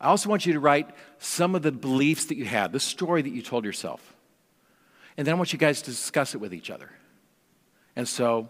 I 0.00 0.08
also 0.08 0.28
want 0.28 0.46
you 0.46 0.52
to 0.52 0.60
write 0.60 0.88
some 1.18 1.54
of 1.54 1.62
the 1.62 1.72
beliefs 1.72 2.26
that 2.26 2.36
you 2.36 2.44
had, 2.44 2.72
the 2.72 2.80
story 2.80 3.22
that 3.22 3.30
you 3.30 3.42
told 3.42 3.64
yourself. 3.64 4.14
And 5.16 5.26
then 5.26 5.34
I 5.34 5.36
want 5.36 5.52
you 5.52 5.58
guys 5.58 5.82
to 5.82 5.90
discuss 5.90 6.34
it 6.34 6.38
with 6.38 6.54
each 6.54 6.70
other. 6.70 6.90
And 7.96 8.08
so 8.08 8.48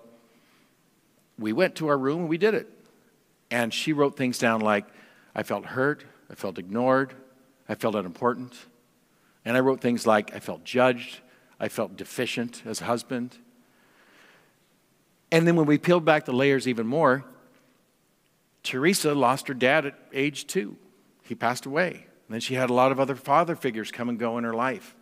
we 1.38 1.52
went 1.52 1.76
to 1.76 1.88
our 1.88 1.96
room 1.96 2.20
and 2.20 2.28
we 2.28 2.36
did 2.36 2.54
it. 2.54 2.68
And 3.50 3.72
she 3.72 3.94
wrote 3.94 4.16
things 4.16 4.38
down 4.38 4.60
like, 4.60 4.84
I 5.34 5.42
felt 5.42 5.64
hurt, 5.64 6.04
I 6.30 6.34
felt 6.34 6.58
ignored, 6.58 7.14
I 7.68 7.74
felt 7.74 7.94
unimportant. 7.94 8.54
And 9.44 9.56
I 9.56 9.60
wrote 9.60 9.80
things 9.80 10.06
like, 10.06 10.34
I 10.34 10.40
felt 10.40 10.64
judged, 10.64 11.20
I 11.58 11.68
felt 11.68 11.96
deficient 11.96 12.62
as 12.66 12.82
a 12.82 12.84
husband. 12.84 13.38
And 15.32 15.46
then 15.46 15.56
when 15.56 15.66
we 15.66 15.78
peeled 15.78 16.04
back 16.04 16.26
the 16.26 16.32
layers 16.32 16.68
even 16.68 16.86
more, 16.86 17.24
Teresa 18.68 19.14
lost 19.14 19.48
her 19.48 19.54
dad 19.54 19.86
at 19.86 19.98
age 20.12 20.46
two. 20.46 20.76
He 21.22 21.34
passed 21.34 21.64
away. 21.64 22.06
And 22.26 22.34
then 22.34 22.40
she 22.40 22.54
had 22.54 22.68
a 22.68 22.74
lot 22.74 22.92
of 22.92 23.00
other 23.00 23.14
father 23.14 23.56
figures 23.56 23.90
come 23.90 24.10
and 24.10 24.18
go 24.18 24.36
in 24.36 24.44
her 24.44 24.52
life. 24.52 24.94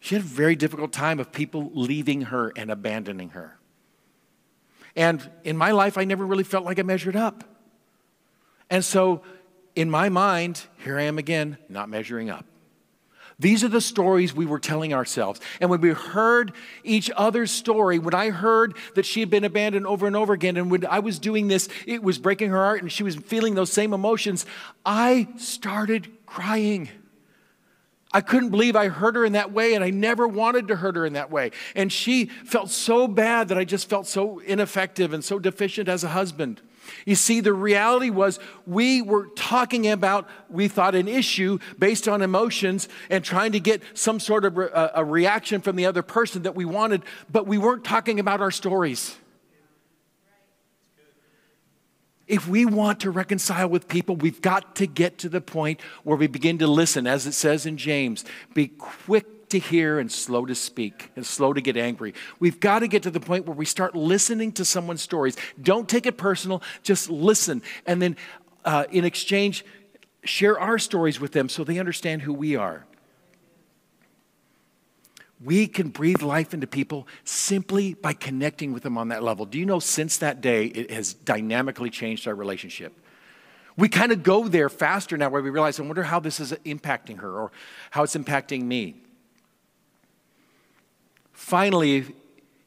She 0.00 0.14
had 0.14 0.24
a 0.24 0.26
very 0.26 0.56
difficult 0.56 0.90
time 0.90 1.20
of 1.20 1.32
people 1.32 1.70
leaving 1.74 2.22
her 2.22 2.50
and 2.56 2.70
abandoning 2.70 3.30
her. 3.30 3.58
And 4.96 5.30
in 5.44 5.54
my 5.58 5.72
life, 5.72 5.98
I 5.98 6.04
never 6.04 6.24
really 6.24 6.44
felt 6.44 6.64
like 6.64 6.78
I 6.78 6.82
measured 6.82 7.14
up. 7.14 7.44
And 8.70 8.82
so, 8.82 9.20
in 9.76 9.90
my 9.90 10.08
mind, 10.08 10.62
here 10.78 10.98
I 10.98 11.02
am 11.02 11.18
again, 11.18 11.58
not 11.68 11.90
measuring 11.90 12.30
up. 12.30 12.46
These 13.42 13.64
are 13.64 13.68
the 13.68 13.80
stories 13.80 14.32
we 14.32 14.46
were 14.46 14.60
telling 14.60 14.94
ourselves. 14.94 15.40
And 15.60 15.68
when 15.68 15.80
we 15.80 15.90
heard 15.90 16.52
each 16.84 17.10
other's 17.16 17.50
story, 17.50 17.98
when 17.98 18.14
I 18.14 18.30
heard 18.30 18.76
that 18.94 19.04
she 19.04 19.18
had 19.18 19.30
been 19.30 19.42
abandoned 19.42 19.84
over 19.84 20.06
and 20.06 20.14
over 20.14 20.32
again, 20.32 20.56
and 20.56 20.70
when 20.70 20.86
I 20.86 21.00
was 21.00 21.18
doing 21.18 21.48
this, 21.48 21.68
it 21.84 22.04
was 22.04 22.18
breaking 22.18 22.50
her 22.50 22.62
heart, 22.62 22.82
and 22.82 22.92
she 22.92 23.02
was 23.02 23.16
feeling 23.16 23.56
those 23.56 23.72
same 23.72 23.92
emotions, 23.92 24.46
I 24.86 25.26
started 25.38 26.08
crying. 26.24 26.88
I 28.12 28.20
couldn't 28.20 28.50
believe 28.50 28.76
I 28.76 28.88
hurt 28.88 29.16
her 29.16 29.24
in 29.24 29.32
that 29.32 29.50
way, 29.50 29.74
and 29.74 29.82
I 29.82 29.90
never 29.90 30.28
wanted 30.28 30.68
to 30.68 30.76
hurt 30.76 30.94
her 30.94 31.04
in 31.04 31.14
that 31.14 31.32
way. 31.32 31.50
And 31.74 31.92
she 31.92 32.26
felt 32.26 32.70
so 32.70 33.08
bad 33.08 33.48
that 33.48 33.58
I 33.58 33.64
just 33.64 33.90
felt 33.90 34.06
so 34.06 34.38
ineffective 34.38 35.12
and 35.12 35.24
so 35.24 35.40
deficient 35.40 35.88
as 35.88 36.04
a 36.04 36.08
husband. 36.08 36.60
You 37.06 37.14
see, 37.14 37.40
the 37.40 37.52
reality 37.52 38.10
was 38.10 38.38
we 38.66 39.02
were 39.02 39.26
talking 39.36 39.88
about, 39.88 40.28
we 40.48 40.68
thought, 40.68 40.94
an 40.94 41.08
issue 41.08 41.58
based 41.78 42.08
on 42.08 42.22
emotions 42.22 42.88
and 43.10 43.24
trying 43.24 43.52
to 43.52 43.60
get 43.60 43.82
some 43.94 44.20
sort 44.20 44.44
of 44.44 44.56
a, 44.56 45.04
reaction 45.04 45.60
from 45.60 45.76
the 45.76 45.86
other 45.86 46.02
person 46.02 46.42
that 46.42 46.54
we 46.54 46.64
wanted, 46.64 47.02
but 47.30 47.46
we 47.46 47.58
weren't 47.58 47.84
talking 47.84 48.20
about 48.20 48.40
our 48.40 48.50
stories. 48.50 49.16
If 52.26 52.48
we 52.48 52.64
want 52.64 53.00
to 53.00 53.10
reconcile 53.10 53.68
with 53.68 53.88
people, 53.88 54.16
we've 54.16 54.40
got 54.40 54.76
to 54.76 54.86
get 54.86 55.18
to 55.18 55.28
the 55.28 55.40
point 55.40 55.80
where 56.04 56.16
we 56.16 56.28
begin 56.28 56.58
to 56.58 56.66
listen, 56.66 57.06
as 57.06 57.26
it 57.26 57.32
says 57.32 57.66
in 57.66 57.76
James 57.76 58.24
be 58.54 58.68
quick 58.68 59.26
to 59.52 59.58
hear 59.58 59.98
and 59.98 60.10
slow 60.10 60.44
to 60.44 60.54
speak 60.54 61.10
and 61.16 61.24
slow 61.24 61.52
to 61.52 61.60
get 61.60 61.76
angry. 61.76 62.12
We've 62.40 62.60
got 62.60 62.80
to 62.80 62.88
get 62.88 63.04
to 63.04 63.10
the 63.10 63.20
point 63.20 63.46
where 63.46 63.56
we 63.56 63.64
start 63.64 63.94
listening 63.94 64.52
to 64.52 64.64
someone's 64.64 65.02
stories. 65.02 65.36
Don't 65.62 65.88
take 65.88 66.04
it 66.04 66.18
personal, 66.18 66.62
just 66.82 67.08
listen. 67.08 67.62
And 67.86 68.02
then 68.02 68.16
uh, 68.64 68.84
in 68.90 69.04
exchange, 69.04 69.64
share 70.24 70.58
our 70.58 70.78
stories 70.78 71.20
with 71.20 71.32
them 71.32 71.48
so 71.48 71.64
they 71.64 71.78
understand 71.78 72.22
who 72.22 72.32
we 72.32 72.56
are. 72.56 72.84
We 75.44 75.66
can 75.66 75.88
breathe 75.88 76.22
life 76.22 76.54
into 76.54 76.66
people 76.66 77.08
simply 77.24 77.94
by 77.94 78.12
connecting 78.12 78.72
with 78.72 78.84
them 78.84 78.96
on 78.96 79.08
that 79.08 79.22
level. 79.22 79.44
Do 79.44 79.58
you 79.58 79.66
know 79.66 79.80
since 79.80 80.18
that 80.18 80.40
day, 80.40 80.66
it 80.66 80.90
has 80.90 81.14
dynamically 81.14 81.90
changed 81.90 82.28
our 82.28 82.34
relationship? 82.34 82.92
We 83.76 83.88
kind 83.88 84.12
of 84.12 84.22
go 84.22 84.46
there 84.46 84.68
faster 84.68 85.16
now 85.16 85.30
where 85.30 85.42
we 85.42 85.50
realize, 85.50 85.80
I 85.80 85.82
wonder 85.82 86.04
how 86.04 86.20
this 86.20 86.38
is 86.38 86.52
impacting 86.64 87.18
her 87.18 87.30
or 87.30 87.52
how 87.90 88.04
it's 88.04 88.14
impacting 88.14 88.62
me. 88.62 89.01
Finally, 91.52 92.06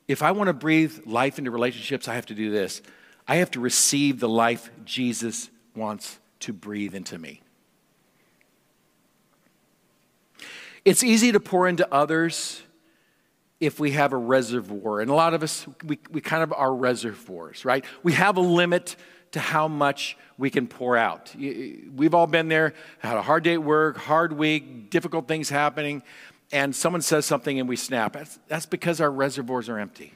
if 0.08 0.21
I 0.21 0.30
want 0.30 0.48
to 0.48 0.54
breathe 0.54 1.08
life 1.08 1.39
into 1.39 1.50
relationships, 1.50 2.08
I 2.08 2.13
have 2.13 2.28
to 2.28 2.36
do 2.36 2.52
this 2.52 2.84
I 3.28 3.38
have 3.38 3.50
to 3.52 3.60
receive 3.60 4.19
the 4.19 4.30
life 4.30 4.69
Jesus 4.86 5.50
wants 5.76 6.19
to 6.41 6.54
breathe 6.54 6.93
into 6.93 7.17
me. 7.17 7.41
It's 10.86 11.04
easy 11.04 11.32
to 11.32 11.39
pour 11.39 11.67
into 11.67 11.91
others 11.91 12.62
if 13.60 13.80
we 13.80 13.93
have 13.93 14.13
a 14.13 14.17
reservoir. 14.17 15.02
And 15.02 15.10
a 15.10 15.15
lot 15.15 15.34
of 15.34 15.41
us, 15.41 15.65
we, 15.84 15.98
we 16.12 16.21
kind 16.21 16.43
of 16.43 16.54
are 16.54 16.71
reservoirs, 16.71 17.65
right? 17.65 17.84
We 18.04 18.13
have 18.13 18.38
a 18.38 18.41
limit 18.41 18.98
to 19.32 19.39
how 19.39 19.67
much 19.67 20.15
we 20.38 20.52
can 20.52 20.67
pour 20.67 20.95
out. 20.95 21.34
We've 21.36 22.13
all 22.13 22.28
been 22.28 22.50
there, 22.50 22.76
had 23.00 23.17
a 23.17 23.24
hard 23.24 23.43
day 23.43 23.54
at 23.54 23.63
work, 23.63 23.98
hard 23.98 24.32
week, 24.32 24.91
difficult 24.91 25.28
things 25.28 25.50
happening, 25.50 26.04
and 26.51 26.75
someone 26.75 27.01
says 27.01 27.25
something 27.25 27.60
and 27.60 27.67
we 27.67 27.75
snap. 27.75 28.13
That's, 28.13 28.39
that's 28.47 28.65
because 28.65 29.01
our 29.01 29.12
reservoirs 29.12 29.69
are 29.69 29.79
empty. 29.79 30.13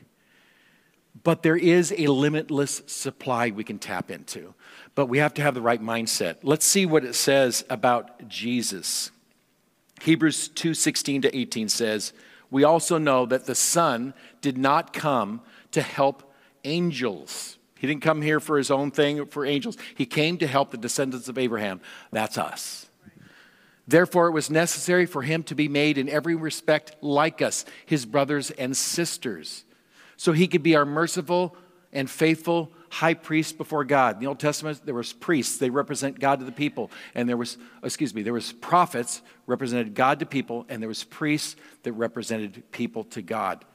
But 1.24 1.44
there 1.44 1.58
is 1.58 1.94
a 1.98 2.08
limitless 2.08 2.82
supply 2.86 3.50
we 3.50 3.63
can 3.63 3.80
tap 3.80 4.12
into. 4.12 4.54
But 4.96 5.08
we 5.08 5.18
have 5.18 5.34
to 5.36 5.42
have 5.42 5.54
the 5.54 5.62
right 5.62 5.82
mindset. 5.82 6.38
Let's 6.44 6.65
see 6.65 6.86
what 6.86 7.04
it 7.04 7.15
says 7.15 7.65
about 7.70 8.28
Jesus. 8.28 9.12
Hebrews 10.02 10.50
2 10.50 10.74
16 10.74 11.24
to 11.24 11.38
18 11.38 11.68
says, 11.68 12.13
we 12.52 12.63
also 12.63 12.98
know 12.98 13.26
that 13.26 13.46
the 13.46 13.56
Son 13.56 14.13
did 14.42 14.58
not 14.58 14.94
come 14.94 15.42
to 15.72 15.82
help 15.82 16.34
angels. 16.63 17.58
He 17.78 17.88
didn't 17.88 18.02
come 18.02 18.22
here 18.22 18.39
for 18.39 18.58
his 18.58 18.72
own 18.72 18.92
thing, 18.92 19.26
for 19.28 19.46
angels. 19.46 19.78
He 19.96 20.06
came 20.06 20.38
to 20.39 20.48
help 20.48 20.72
the 20.72 20.78
descendants 20.78 21.30
of 21.30 21.38
Abraham. 21.38 21.80
That's 22.12 22.38
us. 22.38 22.88
Therefore, 23.89 24.28
it 24.28 24.34
was 24.34 24.52
necessary 24.52 25.08
for 25.08 25.23
him 25.23 25.41
to 25.43 25.56
be 25.56 25.67
made 25.67 25.97
in 25.97 26.10
every 26.10 26.36
respect 26.36 26.95
like 27.02 27.41
us, 27.41 27.65
his 27.88 28.06
brothers 28.06 28.52
and 28.52 28.78
sisters, 28.78 29.63
so 30.15 30.32
he 30.32 30.47
could 30.47 30.62
be 30.62 30.75
our 30.75 30.86
merciful 30.86 31.56
and 31.91 32.08
faithful 32.08 32.71
high 32.89 33.15
priest 33.15 33.58
before 33.58 33.84
God. 33.84 34.17
In 34.17 34.21
the 34.21 34.28
Old 34.28 34.39
Testament, 34.39 34.86
there 34.86 34.93
was 34.93 35.12
priests, 35.12 35.58
they 35.58 35.71
represent 35.71 36.19
God 36.19 36.38
to 36.38 36.45
the 36.45 36.52
people. 36.52 36.91
And 37.15 37.28
there 37.28 37.38
was, 37.38 37.58
excuse 37.84 38.13
me, 38.13 38.21
there 38.21 38.34
was 38.34 38.52
prophets 38.52 39.23
represented 39.47 39.95
God 39.95 40.19
to 40.19 40.28
people, 40.28 40.67
and 40.69 40.84
there 40.84 40.88
was 40.88 41.04
priests 41.04 41.56
that 41.82 41.93
represented 41.93 42.69
people 42.71 43.06
to 43.06 43.23
God. 43.23 43.65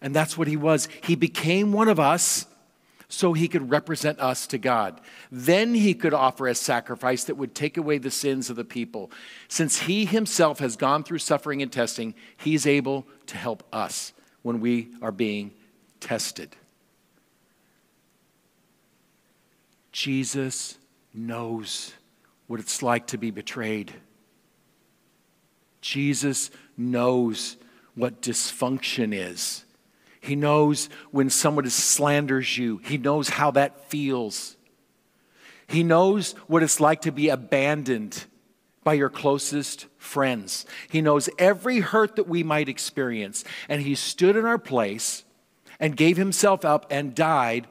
And 0.00 0.16
that's 0.16 0.38
what 0.38 0.48
he 0.48 0.56
was. 0.56 0.88
He 1.02 1.14
became 1.14 1.72
one 1.72 1.88
of 1.88 2.00
us 2.00 2.46
so 3.08 3.32
he 3.32 3.48
could 3.48 3.70
represent 3.70 4.20
us 4.20 4.46
to 4.48 4.58
God. 4.58 5.00
Then 5.32 5.74
he 5.74 5.94
could 5.94 6.12
offer 6.12 6.46
a 6.46 6.54
sacrifice 6.54 7.24
that 7.24 7.36
would 7.36 7.54
take 7.54 7.76
away 7.76 7.98
the 7.98 8.10
sins 8.10 8.50
of 8.50 8.56
the 8.56 8.64
people. 8.64 9.10
Since 9.48 9.80
he 9.80 10.04
himself 10.04 10.58
has 10.58 10.76
gone 10.76 11.04
through 11.04 11.18
suffering 11.18 11.62
and 11.62 11.72
testing, 11.72 12.14
he's 12.36 12.66
able 12.66 13.06
to 13.26 13.36
help 13.36 13.62
us 13.72 14.12
when 14.42 14.60
we 14.60 14.90
are 15.00 15.12
being 15.12 15.52
tested. 16.00 16.54
Jesus 19.90 20.78
knows 21.14 21.92
what 22.46 22.60
it's 22.60 22.82
like 22.82 23.06
to 23.08 23.18
be 23.18 23.30
betrayed. 23.30 23.92
Jesus 25.80 26.50
knows 26.76 27.56
what 27.94 28.20
dysfunction 28.20 29.14
is. 29.14 29.64
He 30.20 30.36
knows 30.36 30.88
when 31.10 31.30
someone 31.30 31.68
slanders 31.70 32.58
you, 32.58 32.78
he 32.78 32.98
knows 32.98 33.28
how 33.28 33.50
that 33.52 33.88
feels. 33.90 34.56
He 35.66 35.82
knows 35.82 36.32
what 36.46 36.62
it's 36.62 36.80
like 36.80 37.02
to 37.02 37.12
be 37.12 37.28
abandoned 37.28 38.24
by 38.84 38.94
your 38.94 39.10
closest 39.10 39.86
friends. 39.98 40.64
He 40.88 41.02
knows 41.02 41.28
every 41.38 41.80
hurt 41.80 42.16
that 42.16 42.26
we 42.26 42.42
might 42.42 42.70
experience. 42.70 43.44
And 43.68 43.82
he 43.82 43.94
stood 43.94 44.34
in 44.34 44.46
our 44.46 44.56
place 44.56 45.24
and 45.78 45.94
gave 45.94 46.16
himself 46.16 46.64
up 46.64 46.86
and 46.88 47.14
died 47.14 47.66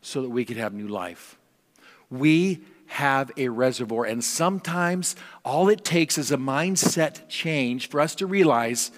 so 0.00 0.22
that 0.22 0.28
we 0.28 0.44
could 0.44 0.56
have 0.56 0.72
new 0.72 0.86
life. 0.86 1.36
We 2.08 2.60
have 2.86 3.32
a 3.36 3.48
reservoir, 3.48 4.04
and 4.04 4.22
sometimes 4.22 5.16
all 5.44 5.68
it 5.68 5.84
takes 5.84 6.18
is 6.18 6.30
a 6.30 6.36
mindset 6.36 7.28
change 7.28 7.88
for 7.88 8.00
us 8.00 8.14
to 8.16 8.26
realize 8.26 8.92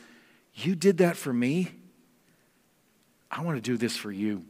you 0.54 0.74
did 0.74 0.98
that 0.98 1.16
for 1.16 1.32
me. 1.32 1.70
I 3.30 3.42
want 3.42 3.56
to 3.56 3.62
do 3.62 3.76
this 3.76 3.96
for 3.96 4.10
you. 4.10 4.44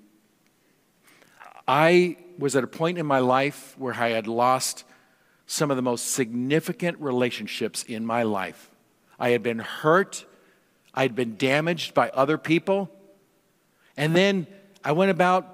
I 1.66 2.16
was 2.38 2.54
at 2.54 2.64
a 2.64 2.68
point 2.68 2.98
in 2.98 3.06
my 3.06 3.18
life 3.18 3.74
where 3.78 3.94
I 3.94 4.10
had 4.10 4.26
lost 4.26 4.84
some 5.46 5.70
of 5.70 5.76
the 5.76 5.82
most 5.82 6.12
significant 6.12 7.00
relationships 7.00 7.82
in 7.84 8.04
my 8.04 8.22
life. 8.22 8.70
I 9.18 9.30
had 9.30 9.42
been 9.42 9.58
hurt, 9.58 10.24
I 10.94 11.02
had 11.02 11.14
been 11.14 11.36
damaged 11.36 11.94
by 11.94 12.10
other 12.10 12.38
people, 12.38 12.90
and 13.96 14.14
then 14.14 14.46
I 14.84 14.92
went 14.92 15.10
about 15.10 15.52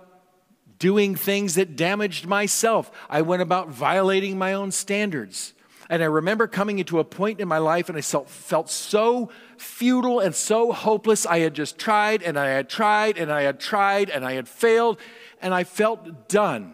doing 0.78 1.14
things 1.14 1.54
that 1.54 1.76
damaged 1.76 2.26
myself. 2.26 2.90
I 3.08 3.22
went 3.22 3.40
about 3.40 3.68
violating 3.68 4.36
my 4.36 4.52
own 4.52 4.72
standards. 4.72 5.54
And 5.92 6.02
I 6.02 6.06
remember 6.06 6.46
coming 6.46 6.78
into 6.78 7.00
a 7.00 7.04
point 7.04 7.38
in 7.38 7.46
my 7.46 7.58
life 7.58 7.90
and 7.90 7.98
I 7.98 8.00
felt, 8.00 8.70
so 8.70 9.28
futile 9.58 10.20
and 10.20 10.34
so 10.34 10.72
hopeless. 10.72 11.26
I 11.26 11.40
had 11.40 11.52
just 11.52 11.78
tried 11.78 12.22
and 12.22 12.38
I 12.38 12.46
had 12.46 12.70
tried 12.70 13.18
and 13.18 13.30
I 13.30 13.42
had 13.42 13.60
tried 13.60 14.08
and 14.08 14.24
I 14.24 14.32
had 14.32 14.48
failed 14.48 14.96
and 15.42 15.52
I 15.52 15.64
felt 15.64 16.30
done. 16.30 16.72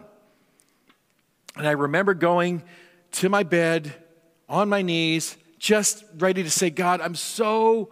And 1.57 1.67
I 1.67 1.71
remember 1.71 2.13
going 2.13 2.63
to 3.11 3.27
my 3.27 3.43
bed 3.43 3.93
on 4.47 4.69
my 4.69 4.81
knees, 4.81 5.35
just 5.57 6.05
ready 6.17 6.41
to 6.41 6.49
say, 6.49 6.69
God, 6.69 7.01
I'm 7.01 7.15
so 7.15 7.89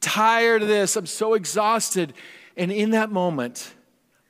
tired 0.00 0.62
of 0.62 0.68
this. 0.68 0.94
I'm 0.94 1.06
so 1.06 1.34
exhausted. 1.34 2.14
And 2.56 2.70
in 2.70 2.90
that 2.90 3.10
moment, 3.10 3.74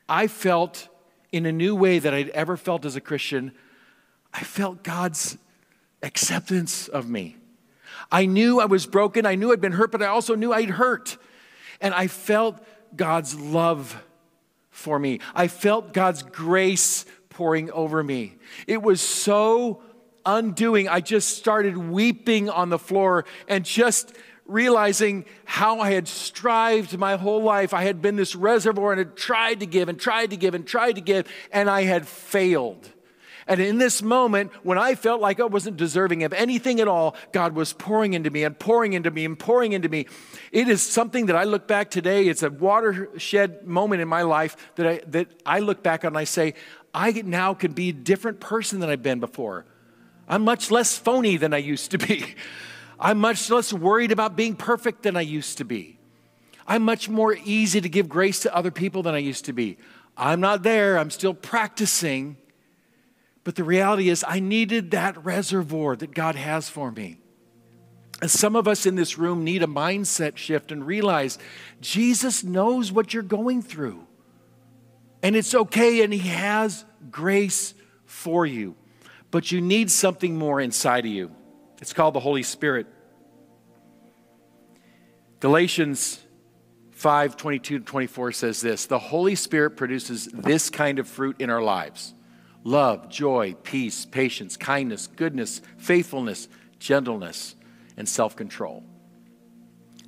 I 0.09 0.27
felt 0.27 0.89
in 1.33 1.45
a 1.45 1.53
new 1.53 1.77
way 1.77 1.99
that 1.99 2.15
I'd 2.15 2.31
ever 2.31 2.57
felt 2.57 2.87
as 2.87 2.97
a 2.97 3.01
Christian, 3.03 3.53
I 4.33 4.41
felt 4.41 4.83
God's 4.83 5.37
acceptance 6.03 6.89
of 6.89 7.09
me. 7.09 7.37
I 8.11 8.27
knew 8.27 8.61
I 8.61 8.67
was 8.67 8.87
broken. 8.87 9.27
I 9.27 9.35
knew 9.35 9.53
I'd 9.53 9.61
been 9.61 9.73
hurt, 9.73 9.93
but 9.93 10.03
I 10.03 10.07
also 10.07 10.35
knew 10.35 10.53
I'd 10.53 10.71
hurt. 10.71 11.17
And 11.81 11.95
I 11.95 12.07
felt 12.07 12.59
God's 12.97 13.39
love 13.39 14.03
for 14.71 14.99
me. 14.99 15.21
I 15.35 15.49
felt 15.49 15.93
God's 15.93 16.23
grace 16.23 17.05
pouring 17.29 17.71
over 17.71 18.03
me. 18.03 18.37
It 18.67 18.83
was 18.83 19.01
so 19.01 19.83
undoing. 20.27 20.89
I 20.89 21.01
just 21.01 21.37
started 21.37 21.77
weeping 21.77 22.51
on 22.51 22.69
the 22.69 22.79
floor 22.79 23.25
and 23.49 23.65
just 23.65 24.15
realizing 24.47 25.25
how 25.45 25.79
I 25.81 25.93
had 25.93 26.09
strived 26.09 26.99
my 26.99 27.17
whole 27.17 27.43
life. 27.43 27.73
I 27.73 27.85
had 27.85 28.03
been 28.03 28.17
this 28.17 28.35
reservoir 28.35 28.93
and 28.93 28.99
had 28.99 29.17
tried 29.17 29.61
to 29.61 29.67
give 29.67 29.89
and 29.89 29.99
tried 29.99 30.31
to 30.31 30.37
give 30.37 30.55
and 30.55 30.67
tried 30.67 30.97
to 30.97 31.01
give, 31.01 31.29
and 31.53 31.71
I 31.71 31.83
had 31.83 32.07
failed. 32.07 32.91
And 33.47 33.61
in 33.61 33.79
this 33.79 34.03
moment, 34.03 34.53
when 34.65 34.79
I 34.79 34.95
felt 34.95 35.21
like 35.21 35.41
I 35.41 35.45
wasn't 35.45 35.77
deserving 35.77 36.25
of 36.25 36.33
anything 36.33 36.81
at 36.81 36.89
all, 36.89 37.17
God 37.33 37.55
was 37.55 37.73
pouring 37.73 38.15
into 38.15 38.31
me 38.31 38.45
and 38.45 38.59
pouring 38.59 38.93
into 38.93 39.11
me 39.11 39.25
and 39.25 39.39
pouring 39.39 39.73
into 39.73 39.89
me. 39.89 40.07
It 40.53 40.69
is 40.69 40.83
something 40.83 41.27
that 41.27 41.37
I 41.37 41.45
look 41.45 41.67
back 41.67 41.91
today, 41.91 42.29
it's 42.29 42.43
a 42.43 42.51
watershed 42.51 43.67
moment 43.67 44.03
in 44.03 44.09
my 44.09 44.23
life 44.23 44.57
that 44.77 44.87
I, 44.87 45.01
that 45.09 45.29
I 45.45 45.61
look 45.61 45.83
back 45.83 46.05
on 46.05 46.09
and 46.09 46.19
I 46.19 46.25
say, 46.25 46.55
I 46.93 47.13
now 47.13 47.55
can 47.55 47.73
be 47.73 47.91
a 47.91 47.93
different 47.93 48.41
person 48.41 48.81
than 48.81 48.91
I've 48.91 49.03
been 49.03 49.21
before. 49.21 49.65
I'm 50.29 50.43
much 50.43 50.71
less 50.71 50.97
phony 50.97 51.37
than 51.37 51.53
I 51.53 51.59
used 51.59 51.91
to 51.93 51.99
be. 51.99 52.35
I'm 53.01 53.19
much 53.19 53.49
less 53.49 53.73
worried 53.73 54.13
about 54.13 54.37
being 54.37 54.55
perfect 54.55 55.03
than 55.03 55.17
I 55.17 55.23
used 55.23 55.59
to 55.59 55.65
be. 55.65 55.99
I'm 56.67 56.83
much 56.83 57.09
more 57.09 57.35
easy 57.35 57.81
to 57.81 57.89
give 57.89 58.09
grace 58.09 58.41
to 58.41 58.55
other 58.55 58.71
people 58.71 59.03
than 59.03 59.15
I 59.15 59.19
used 59.19 59.47
to 59.47 59.53
be. 59.53 59.79
I'm 60.17 60.41
not 60.41 60.63
there, 60.63 60.99
I'm 60.99 61.11
still 61.11 61.35
practicing. 61.35 62.37
But 63.45 63.55
the 63.55 63.65
reality 63.65 64.11
is, 64.11 64.25
I 64.27 64.41
needed 64.41 64.91
that 64.91 65.25
reservoir 65.25 65.97
that 65.97 66.15
God 66.15 66.35
has 66.35 66.69
for 66.69 66.91
me. 66.91 67.19
And 68.21 68.31
some 68.31 68.55
of 68.55 68.69
us 68.69 68.85
in 68.85 68.97
this 68.97 69.17
room 69.17 69.45
need 69.45 69.63
a 69.63 69.67
mindset 69.67 70.37
shift 70.37 70.73
and 70.73 70.87
realize 70.87 71.39
Jesus 71.81 72.45
knows 72.45 72.93
what 72.93 73.15
you're 73.15 73.23
going 73.23 73.63
through. 73.63 74.07
And 75.23 75.35
it's 75.35 75.55
okay, 75.55 76.03
and 76.03 76.13
He 76.13 76.29
has 76.29 76.85
grace 77.11 77.75
for 78.05 78.45
you. 78.45 78.77
But 79.31 79.51
you 79.53 79.61
need 79.61 79.91
something 79.91 80.37
more 80.37 80.61
inside 80.61 81.07
of 81.07 81.13
you. 81.13 81.31
It's 81.81 81.95
called 81.95 82.15
the 82.15 82.21
Holy 82.21 82.43
Spirit. 82.43 82.87
Galatians 85.41 86.21
5 86.91 87.37
22 87.39 87.79
to 87.79 87.85
24 87.85 88.33
says 88.33 88.61
this 88.61 88.85
The 88.85 88.99
Holy 88.99 89.35
Spirit 89.35 89.71
produces 89.79 90.27
this 90.27 90.69
kind 90.69 90.99
of 90.99 91.09
fruit 91.09 91.37
in 91.39 91.49
our 91.49 91.63
lives 91.63 92.13
love, 92.65 93.09
joy, 93.09 93.55
peace, 93.63 94.05
patience, 94.05 94.57
kindness, 94.57 95.07
goodness, 95.07 95.61
faithfulness, 95.77 96.49
gentleness, 96.79 97.55
and 97.97 98.09
self 98.09 98.37
control. 98.37 98.85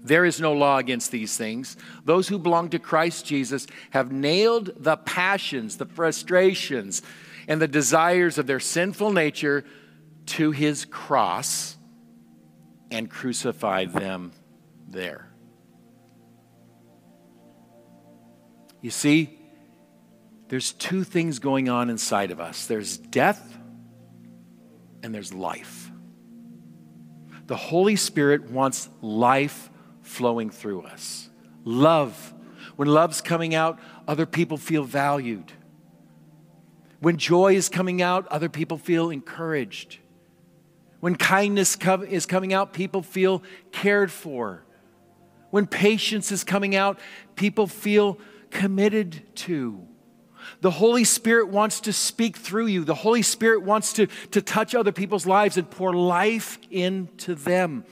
There 0.05 0.25
is 0.25 0.41
no 0.41 0.53
law 0.53 0.79
against 0.79 1.13
these 1.13 1.37
things. 1.37 1.77
Those 2.05 2.27
who 2.27 2.39
belong 2.39 2.71
to 2.71 2.79
Christ 2.79 3.25
Jesus 3.25 3.67
have 3.91 4.11
nailed 4.11 4.73
the 4.77 4.97
passions, 4.97 5.77
the 5.77 5.87
frustrations, 5.87 7.03
and 7.47 7.63
the 7.63 7.69
desires 7.69 8.37
of 8.37 8.47
their 8.47 8.61
sinful 8.61 9.13
nature 9.13 9.65
to 10.27 10.51
his 10.51 10.85
cross 10.85 11.77
and 12.91 13.09
crucified 13.09 13.93
them 13.93 14.33
there. 14.89 15.29
You 18.81 18.91
see, 18.91 19.39
there's 20.53 20.73
two 20.73 21.03
things 21.03 21.39
going 21.39 21.71
on 21.71 21.89
inside 21.89 22.31
of 22.31 22.39
us 22.39 22.67
there's 22.67 22.99
death 22.99 23.57
and 25.03 25.15
there's 25.15 25.33
life. 25.33 25.91
The 27.47 27.57
Holy 27.57 27.97
Spirit 27.97 28.51
wants 28.51 28.91
life 29.01 29.71
flowing 30.03 30.51
through 30.51 30.83
us. 30.83 31.31
Love. 31.65 32.35
When 32.77 32.87
love's 32.87 33.23
coming 33.23 33.55
out, 33.55 33.79
other 34.07 34.27
people 34.27 34.59
feel 34.59 34.85
valued. 34.85 35.51
When 37.01 37.17
joy 37.17 37.55
is 37.55 37.71
coming 37.71 38.03
out, 38.03 38.29
other 38.29 38.51
people 38.51 38.77
feel 38.77 39.09
encouraged. 39.09 40.01
When 41.01 41.17
kindness 41.17 41.79
is 42.11 42.27
coming 42.27 42.53
out, 42.53 42.75
people 42.75 43.01
feel 43.01 43.43
cared 43.73 44.13
for. 44.13 44.65
When 45.49 45.67
patience 45.67 46.31
is 46.31 46.45
coming 46.45 46.77
out, 46.77 47.01
people 47.37 47.67
feel 47.67 48.19
committed 48.51 49.23
to. 49.37 49.89
The 50.61 50.71
Holy 50.71 51.05
Spirit 51.05 51.49
wants 51.49 51.81
to 51.81 51.93
speak 51.93 52.37
through 52.37 52.67
you. 52.67 52.85
The 52.85 52.95
Holy 52.95 53.23
Spirit 53.23 53.63
wants 53.63 53.93
to, 53.95 54.07
to 54.33 54.43
touch 54.43 54.75
other 54.75 54.93
people's 54.93 55.27
lives 55.27 55.57
and 55.57 55.71
pour 55.71 55.95
life 55.95 56.59
into 56.71 57.35
them. 57.35 57.85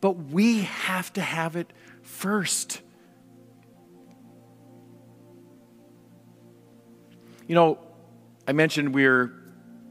But 0.00 0.12
we 0.12 0.62
have 0.62 1.12
to 1.14 1.20
have 1.20 1.56
it 1.56 1.72
first. 2.02 2.80
You 7.46 7.54
know, 7.54 7.78
I 8.46 8.52
mentioned 8.52 8.94
we're 8.94 9.32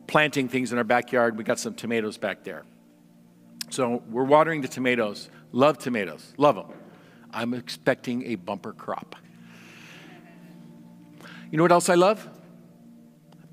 planting 0.08 0.50
things 0.50 0.72
in 0.72 0.78
our 0.78 0.84
backyard. 0.84 1.38
We 1.38 1.44
got 1.44 1.60
some 1.60 1.74
tomatoes 1.74 2.18
back 2.18 2.44
there. 2.44 2.64
So 3.70 4.04
we're 4.10 4.26
watering 4.26 4.62
the 4.62 4.68
tomatoes. 4.68 5.30
Love 5.54 5.78
tomatoes, 5.78 6.34
love 6.38 6.56
them. 6.56 6.68
I'm 7.32 7.54
expecting 7.54 8.26
a 8.28 8.36
bumper 8.36 8.74
crop. 8.74 9.16
You 11.52 11.58
know 11.58 11.64
what 11.64 11.74
else 11.74 11.90
I 11.90 11.96
love? 11.96 12.28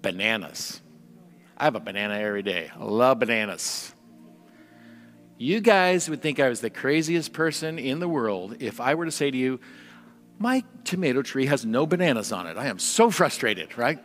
Bananas. 0.00 0.80
I 1.56 1.64
have 1.64 1.74
a 1.74 1.80
banana 1.80 2.14
every 2.14 2.44
day. 2.44 2.70
I 2.72 2.84
love 2.84 3.18
bananas. 3.18 3.92
You 5.36 5.60
guys 5.60 6.08
would 6.08 6.22
think 6.22 6.38
I 6.38 6.48
was 6.48 6.60
the 6.60 6.70
craziest 6.70 7.32
person 7.32 7.78
in 7.78 7.98
the 7.98 8.08
world 8.08 8.56
if 8.60 8.80
I 8.80 8.94
were 8.94 9.04
to 9.04 9.10
say 9.10 9.32
to 9.32 9.36
you, 9.36 9.58
My 10.38 10.62
tomato 10.84 11.22
tree 11.22 11.46
has 11.46 11.66
no 11.66 11.86
bananas 11.86 12.30
on 12.30 12.46
it. 12.46 12.56
I 12.56 12.66
am 12.66 12.78
so 12.78 13.10
frustrated, 13.10 13.76
right? 13.76 13.98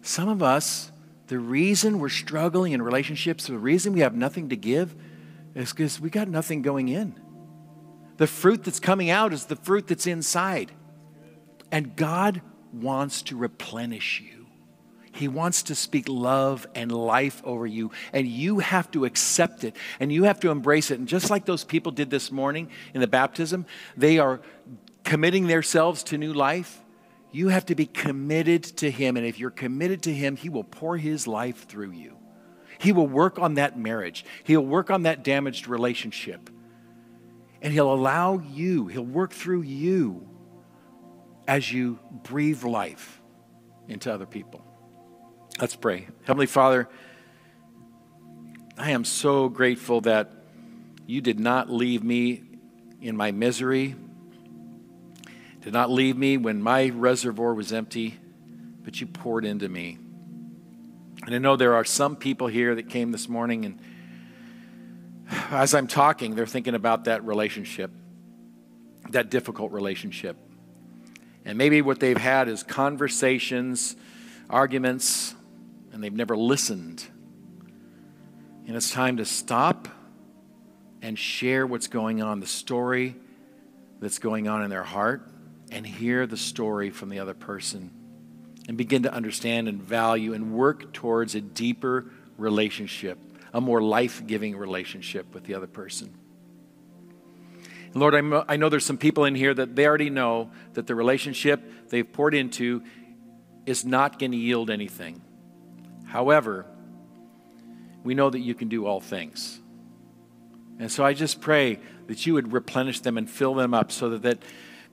Some 0.00 0.30
of 0.30 0.42
us, 0.42 0.90
the 1.26 1.38
reason 1.38 1.98
we're 1.98 2.08
struggling 2.08 2.72
in 2.72 2.80
relationships, 2.80 3.46
the 3.46 3.58
reason 3.58 3.92
we 3.92 4.00
have 4.00 4.14
nothing 4.14 4.48
to 4.48 4.56
give, 4.56 4.94
is 5.54 5.70
because 5.70 6.00
we 6.00 6.08
got 6.08 6.26
nothing 6.26 6.62
going 6.62 6.88
in. 6.88 7.19
The 8.20 8.26
fruit 8.26 8.64
that's 8.64 8.80
coming 8.80 9.08
out 9.08 9.32
is 9.32 9.46
the 9.46 9.56
fruit 9.56 9.86
that's 9.86 10.06
inside. 10.06 10.70
And 11.72 11.96
God 11.96 12.42
wants 12.70 13.22
to 13.22 13.36
replenish 13.36 14.20
you. 14.20 14.44
He 15.12 15.26
wants 15.26 15.62
to 15.64 15.74
speak 15.74 16.06
love 16.06 16.66
and 16.74 16.92
life 16.92 17.40
over 17.46 17.66
you, 17.66 17.92
and 18.12 18.28
you 18.28 18.58
have 18.58 18.90
to 18.90 19.06
accept 19.06 19.64
it 19.64 19.74
and 20.00 20.12
you 20.12 20.24
have 20.24 20.38
to 20.40 20.50
embrace 20.50 20.90
it. 20.90 20.98
And 20.98 21.08
just 21.08 21.30
like 21.30 21.46
those 21.46 21.64
people 21.64 21.92
did 21.92 22.10
this 22.10 22.30
morning 22.30 22.68
in 22.92 23.00
the 23.00 23.06
baptism, 23.06 23.64
they 23.96 24.18
are 24.18 24.42
committing 25.02 25.46
themselves 25.46 26.02
to 26.02 26.18
new 26.18 26.34
life. 26.34 26.82
You 27.32 27.48
have 27.48 27.64
to 27.66 27.74
be 27.74 27.86
committed 27.86 28.64
to 28.64 28.90
Him. 28.90 29.16
And 29.16 29.24
if 29.24 29.38
you're 29.38 29.48
committed 29.48 30.02
to 30.02 30.12
Him, 30.12 30.36
He 30.36 30.50
will 30.50 30.64
pour 30.64 30.98
His 30.98 31.26
life 31.26 31.66
through 31.66 31.92
you. 31.92 32.18
He 32.76 32.92
will 32.92 33.08
work 33.08 33.38
on 33.38 33.54
that 33.54 33.78
marriage, 33.78 34.26
He'll 34.44 34.60
work 34.60 34.90
on 34.90 35.04
that 35.04 35.24
damaged 35.24 35.68
relationship. 35.68 36.50
And 37.62 37.72
He'll 37.72 37.92
allow 37.92 38.38
you, 38.38 38.86
He'll 38.86 39.02
work 39.02 39.32
through 39.32 39.62
you 39.62 40.28
as 41.46 41.72
you 41.72 41.98
breathe 42.22 42.62
life 42.62 43.20
into 43.88 44.12
other 44.12 44.26
people. 44.26 44.64
Let's 45.60 45.76
pray. 45.76 46.08
Heavenly 46.24 46.46
Father, 46.46 46.88
I 48.78 48.92
am 48.92 49.04
so 49.04 49.48
grateful 49.48 50.00
that 50.02 50.32
you 51.06 51.20
did 51.20 51.40
not 51.40 51.68
leave 51.68 52.02
me 52.02 52.42
in 53.00 53.16
my 53.16 53.30
misery 53.30 53.96
did 55.60 55.72
not 55.74 55.90
leave 55.90 56.16
me 56.16 56.36
when 56.36 56.62
my 56.62 56.88
reservoir 56.88 57.52
was 57.54 57.72
empty, 57.72 58.18
but 58.82 59.00
you 59.00 59.06
poured 59.06 59.44
into 59.44 59.68
me. 59.68 59.98
And 61.26 61.34
I 61.34 61.38
know 61.38 61.56
there 61.56 61.74
are 61.74 61.84
some 61.84 62.16
people 62.16 62.46
here 62.46 62.74
that 62.74 62.88
came 62.88 63.12
this 63.12 63.28
morning, 63.28 63.66
and 63.66 63.78
as 65.30 65.74
I'm 65.74 65.86
talking, 65.86 66.34
they're 66.34 66.46
thinking 66.46 66.74
about 66.74 67.04
that 67.04 67.24
relationship, 67.24 67.90
that 69.10 69.30
difficult 69.30 69.72
relationship. 69.72 70.36
And 71.44 71.56
maybe 71.56 71.82
what 71.82 72.00
they've 72.00 72.16
had 72.16 72.48
is 72.48 72.62
conversations, 72.62 73.96
arguments, 74.48 75.34
and 75.92 76.02
they've 76.02 76.12
never 76.12 76.36
listened. 76.36 77.04
And 78.66 78.76
it's 78.76 78.90
time 78.90 79.16
to 79.16 79.24
stop 79.24 79.88
and 81.02 81.18
share 81.18 81.66
what's 81.66 81.88
going 81.88 82.22
on, 82.22 82.40
the 82.40 82.46
story 82.46 83.16
that's 84.00 84.18
going 84.18 84.48
on 84.48 84.62
in 84.62 84.70
their 84.70 84.82
heart 84.82 85.28
and 85.70 85.86
hear 85.86 86.26
the 86.26 86.36
story 86.36 86.90
from 86.90 87.08
the 87.08 87.20
other 87.20 87.34
person 87.34 87.90
and 88.68 88.76
begin 88.76 89.04
to 89.04 89.12
understand 89.12 89.68
and 89.68 89.82
value 89.82 90.34
and 90.34 90.52
work 90.52 90.92
towards 90.92 91.34
a 91.34 91.40
deeper 91.40 92.06
relationship, 92.36 93.18
a 93.52 93.60
more 93.60 93.82
life 93.82 94.26
giving 94.26 94.56
relationship 94.56 95.34
with 95.34 95.44
the 95.44 95.54
other 95.54 95.66
person. 95.66 96.14
Lord, 97.92 98.14
I 98.48 98.56
know 98.56 98.68
there's 98.68 98.84
some 98.84 98.98
people 98.98 99.24
in 99.24 99.34
here 99.34 99.52
that 99.52 99.74
they 99.74 99.86
already 99.86 100.10
know 100.10 100.50
that 100.74 100.86
the 100.86 100.94
relationship 100.94 101.88
they've 101.88 102.10
poured 102.10 102.34
into 102.34 102.84
is 103.66 103.84
not 103.84 104.18
going 104.18 104.30
to 104.30 104.38
yield 104.38 104.70
anything. 104.70 105.20
However, 106.06 106.66
we 108.04 108.14
know 108.14 108.30
that 108.30 108.38
you 108.38 108.54
can 108.54 108.68
do 108.68 108.86
all 108.86 109.00
things. 109.00 109.60
And 110.78 110.90
so 110.90 111.04
I 111.04 111.12
just 111.14 111.40
pray 111.40 111.80
that 112.06 112.24
you 112.26 112.34
would 112.34 112.52
replenish 112.52 113.00
them 113.00 113.18
and 113.18 113.28
fill 113.28 113.54
them 113.54 113.74
up 113.74 113.92
so 113.92 114.08
that, 114.10 114.22
that 114.22 114.38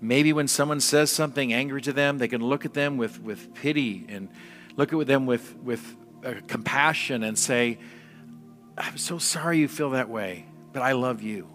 maybe 0.02 0.34
when 0.34 0.48
someone 0.48 0.80
says 0.80 1.12
something 1.12 1.54
angry 1.54 1.82
to 1.84 1.94
them, 1.94 2.18
they 2.18 2.28
can 2.28 2.42
look 2.42 2.66
at 2.66 2.74
them 2.74 2.98
with, 2.98 3.22
with 3.22 3.54
pity 3.54 4.06
and 4.10 4.28
look 4.76 4.92
at 4.92 5.08
them 5.08 5.26
with, 5.26 5.56
with 5.58 5.96
uh, 6.26 6.34
compassion 6.48 7.24
and 7.24 7.38
say, 7.38 7.78
I'm 8.78 8.98
so 8.98 9.18
sorry 9.18 9.58
you 9.60 9.68
feel 9.68 9.92
that 9.92 10.10
way, 10.10 10.46
but 10.72 10.82
I 10.82 10.92
love 10.92 11.22
you. 11.22 11.48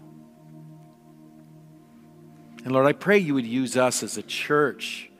And 2.65 2.73
Lord, 2.73 2.87
I 2.87 2.93
pray 2.93 3.19
you 3.19 3.35
would 3.35 3.47
use 3.47 3.77
us 3.77 4.03
as 4.03 4.17
a 4.17 4.23
church 4.23 5.11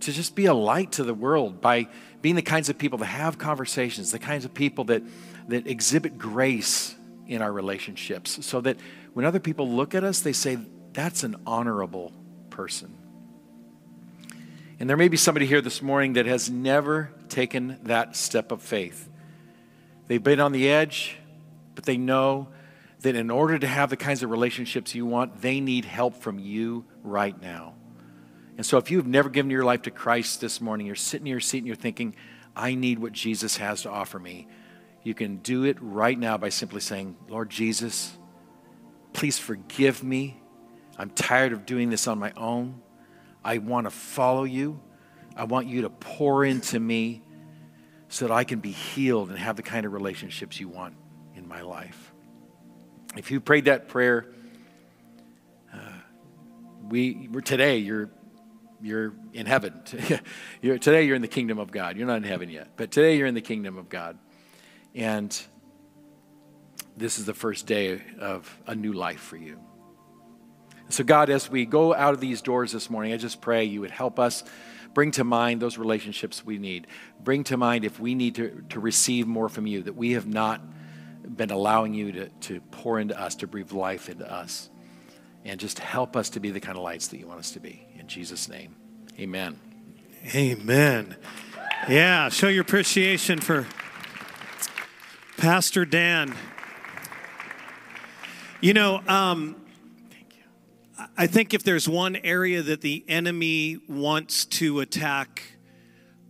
to 0.00 0.12
just 0.12 0.34
be 0.34 0.46
a 0.46 0.54
light 0.54 0.92
to 0.92 1.04
the 1.04 1.14
world 1.14 1.60
by 1.60 1.88
being 2.22 2.34
the 2.34 2.42
kinds 2.42 2.68
of 2.68 2.78
people 2.78 2.98
that 2.98 3.06
have 3.06 3.38
conversations, 3.38 4.12
the 4.12 4.18
kinds 4.18 4.44
of 4.44 4.54
people 4.54 4.84
that, 4.84 5.02
that 5.48 5.66
exhibit 5.66 6.18
grace 6.18 6.94
in 7.26 7.42
our 7.42 7.52
relationships, 7.52 8.44
so 8.44 8.60
that 8.60 8.76
when 9.12 9.24
other 9.24 9.40
people 9.40 9.68
look 9.68 9.94
at 9.94 10.04
us, 10.04 10.20
they 10.20 10.32
say, 10.32 10.58
that's 10.92 11.22
an 11.22 11.36
honorable 11.46 12.12
person. 12.50 12.96
And 14.78 14.88
there 14.88 14.96
may 14.96 15.08
be 15.08 15.18
somebody 15.18 15.46
here 15.46 15.60
this 15.60 15.82
morning 15.82 16.14
that 16.14 16.26
has 16.26 16.48
never 16.48 17.10
taken 17.28 17.78
that 17.82 18.16
step 18.16 18.50
of 18.50 18.62
faith. 18.62 19.09
They've 20.10 20.20
been 20.20 20.40
on 20.40 20.50
the 20.50 20.68
edge, 20.68 21.16
but 21.76 21.84
they 21.84 21.96
know 21.96 22.48
that 23.02 23.14
in 23.14 23.30
order 23.30 23.56
to 23.56 23.66
have 23.68 23.90
the 23.90 23.96
kinds 23.96 24.24
of 24.24 24.30
relationships 24.30 24.92
you 24.92 25.06
want, 25.06 25.40
they 25.40 25.60
need 25.60 25.84
help 25.84 26.16
from 26.16 26.40
you 26.40 26.84
right 27.04 27.40
now. 27.40 27.74
And 28.56 28.66
so, 28.66 28.76
if 28.76 28.90
you've 28.90 29.06
never 29.06 29.28
given 29.28 29.52
your 29.52 29.62
life 29.62 29.82
to 29.82 29.92
Christ 29.92 30.40
this 30.40 30.60
morning, 30.60 30.88
you're 30.88 30.96
sitting 30.96 31.28
in 31.28 31.30
your 31.30 31.38
seat 31.38 31.58
and 31.58 31.68
you're 31.68 31.76
thinking, 31.76 32.16
I 32.56 32.74
need 32.74 32.98
what 32.98 33.12
Jesus 33.12 33.58
has 33.58 33.82
to 33.82 33.90
offer 33.90 34.18
me. 34.18 34.48
You 35.04 35.14
can 35.14 35.36
do 35.36 35.62
it 35.62 35.76
right 35.80 36.18
now 36.18 36.36
by 36.36 36.48
simply 36.48 36.80
saying, 36.80 37.16
Lord 37.28 37.48
Jesus, 37.48 38.18
please 39.12 39.38
forgive 39.38 40.02
me. 40.02 40.40
I'm 40.98 41.10
tired 41.10 41.52
of 41.52 41.66
doing 41.66 41.88
this 41.88 42.08
on 42.08 42.18
my 42.18 42.32
own. 42.36 42.82
I 43.44 43.58
want 43.58 43.86
to 43.86 43.92
follow 43.92 44.42
you. 44.42 44.80
I 45.36 45.44
want 45.44 45.68
you 45.68 45.82
to 45.82 45.88
pour 45.88 46.44
into 46.44 46.80
me 46.80 47.22
so 48.10 48.26
that 48.26 48.34
I 48.34 48.44
can 48.44 48.58
be 48.58 48.72
healed 48.72 49.30
and 49.30 49.38
have 49.38 49.56
the 49.56 49.62
kind 49.62 49.86
of 49.86 49.92
relationships 49.92 50.60
you 50.60 50.68
want 50.68 50.94
in 51.36 51.48
my 51.48 51.62
life. 51.62 52.12
If 53.16 53.30
you 53.30 53.40
prayed 53.40 53.64
that 53.66 53.88
prayer, 53.88 54.26
uh, 55.72 55.78
we 56.88 57.28
today 57.44 57.78
you're 57.78 58.10
you're 58.82 59.12
in 59.32 59.46
heaven. 59.46 59.80
you're, 60.60 60.78
today 60.78 61.04
you're 61.04 61.16
in 61.16 61.22
the 61.22 61.28
kingdom 61.28 61.58
of 61.58 61.70
God. 61.70 61.96
You're 61.96 62.06
not 62.06 62.16
in 62.16 62.24
heaven 62.24 62.50
yet, 62.50 62.72
but 62.76 62.90
today 62.90 63.16
you're 63.16 63.28
in 63.28 63.34
the 63.34 63.40
kingdom 63.40 63.78
of 63.78 63.88
God, 63.88 64.18
and 64.94 65.40
this 66.96 67.18
is 67.18 67.26
the 67.26 67.34
first 67.34 67.66
day 67.66 68.02
of 68.18 68.58
a 68.66 68.74
new 68.74 68.92
life 68.92 69.20
for 69.20 69.36
you. 69.36 69.60
So, 70.88 71.04
God, 71.04 71.30
as 71.30 71.48
we 71.48 71.64
go 71.64 71.94
out 71.94 72.14
of 72.14 72.20
these 72.20 72.42
doors 72.42 72.72
this 72.72 72.90
morning, 72.90 73.12
I 73.12 73.16
just 73.16 73.40
pray 73.40 73.64
you 73.64 73.82
would 73.82 73.92
help 73.92 74.18
us 74.18 74.42
bring 74.94 75.10
to 75.12 75.24
mind 75.24 75.60
those 75.60 75.78
relationships 75.78 76.44
we 76.44 76.58
need. 76.58 76.86
Bring 77.22 77.44
to 77.44 77.56
mind 77.56 77.84
if 77.84 78.00
we 78.00 78.14
need 78.14 78.34
to, 78.36 78.64
to 78.70 78.80
receive 78.80 79.26
more 79.26 79.48
from 79.48 79.66
you, 79.66 79.82
that 79.82 79.96
we 79.96 80.12
have 80.12 80.26
not 80.26 80.60
been 81.36 81.50
allowing 81.50 81.94
you 81.94 82.12
to, 82.12 82.28
to 82.28 82.60
pour 82.72 82.98
into 82.98 83.18
us, 83.18 83.36
to 83.36 83.46
breathe 83.46 83.72
life 83.72 84.08
into 84.08 84.30
us. 84.30 84.70
And 85.44 85.58
just 85.58 85.78
help 85.78 86.16
us 86.16 86.30
to 86.30 86.40
be 86.40 86.50
the 86.50 86.60
kind 86.60 86.76
of 86.76 86.84
lights 86.84 87.08
that 87.08 87.18
you 87.18 87.26
want 87.26 87.40
us 87.40 87.52
to 87.52 87.60
be. 87.60 87.86
In 87.98 88.08
Jesus' 88.08 88.48
name, 88.48 88.76
amen. 89.18 89.58
Amen. 90.34 91.16
Yeah, 91.88 92.28
show 92.28 92.48
your 92.48 92.60
appreciation 92.60 93.40
for 93.40 93.66
Pastor 95.38 95.86
Dan. 95.86 96.34
You 98.60 98.74
know, 98.74 99.00
um, 99.08 99.56
I 101.20 101.26
think 101.26 101.52
if 101.52 101.62
there's 101.64 101.86
one 101.86 102.16
area 102.16 102.62
that 102.62 102.80
the 102.80 103.04
enemy 103.06 103.78
wants 103.86 104.46
to 104.46 104.80
attack 104.80 105.58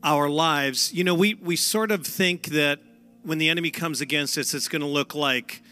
our 0.02 0.28
lives, 0.28 0.92
you 0.92 1.04
know, 1.04 1.14
we, 1.14 1.34
we 1.34 1.54
sort 1.54 1.92
of 1.92 2.04
think 2.04 2.46
that 2.46 2.80
when 3.22 3.38
the 3.38 3.50
enemy 3.50 3.70
comes 3.70 4.00
against 4.00 4.36
us, 4.36 4.52
it's 4.52 4.66
going 4.66 4.82
to 4.82 4.88
look 4.88 5.14
like 5.14 5.62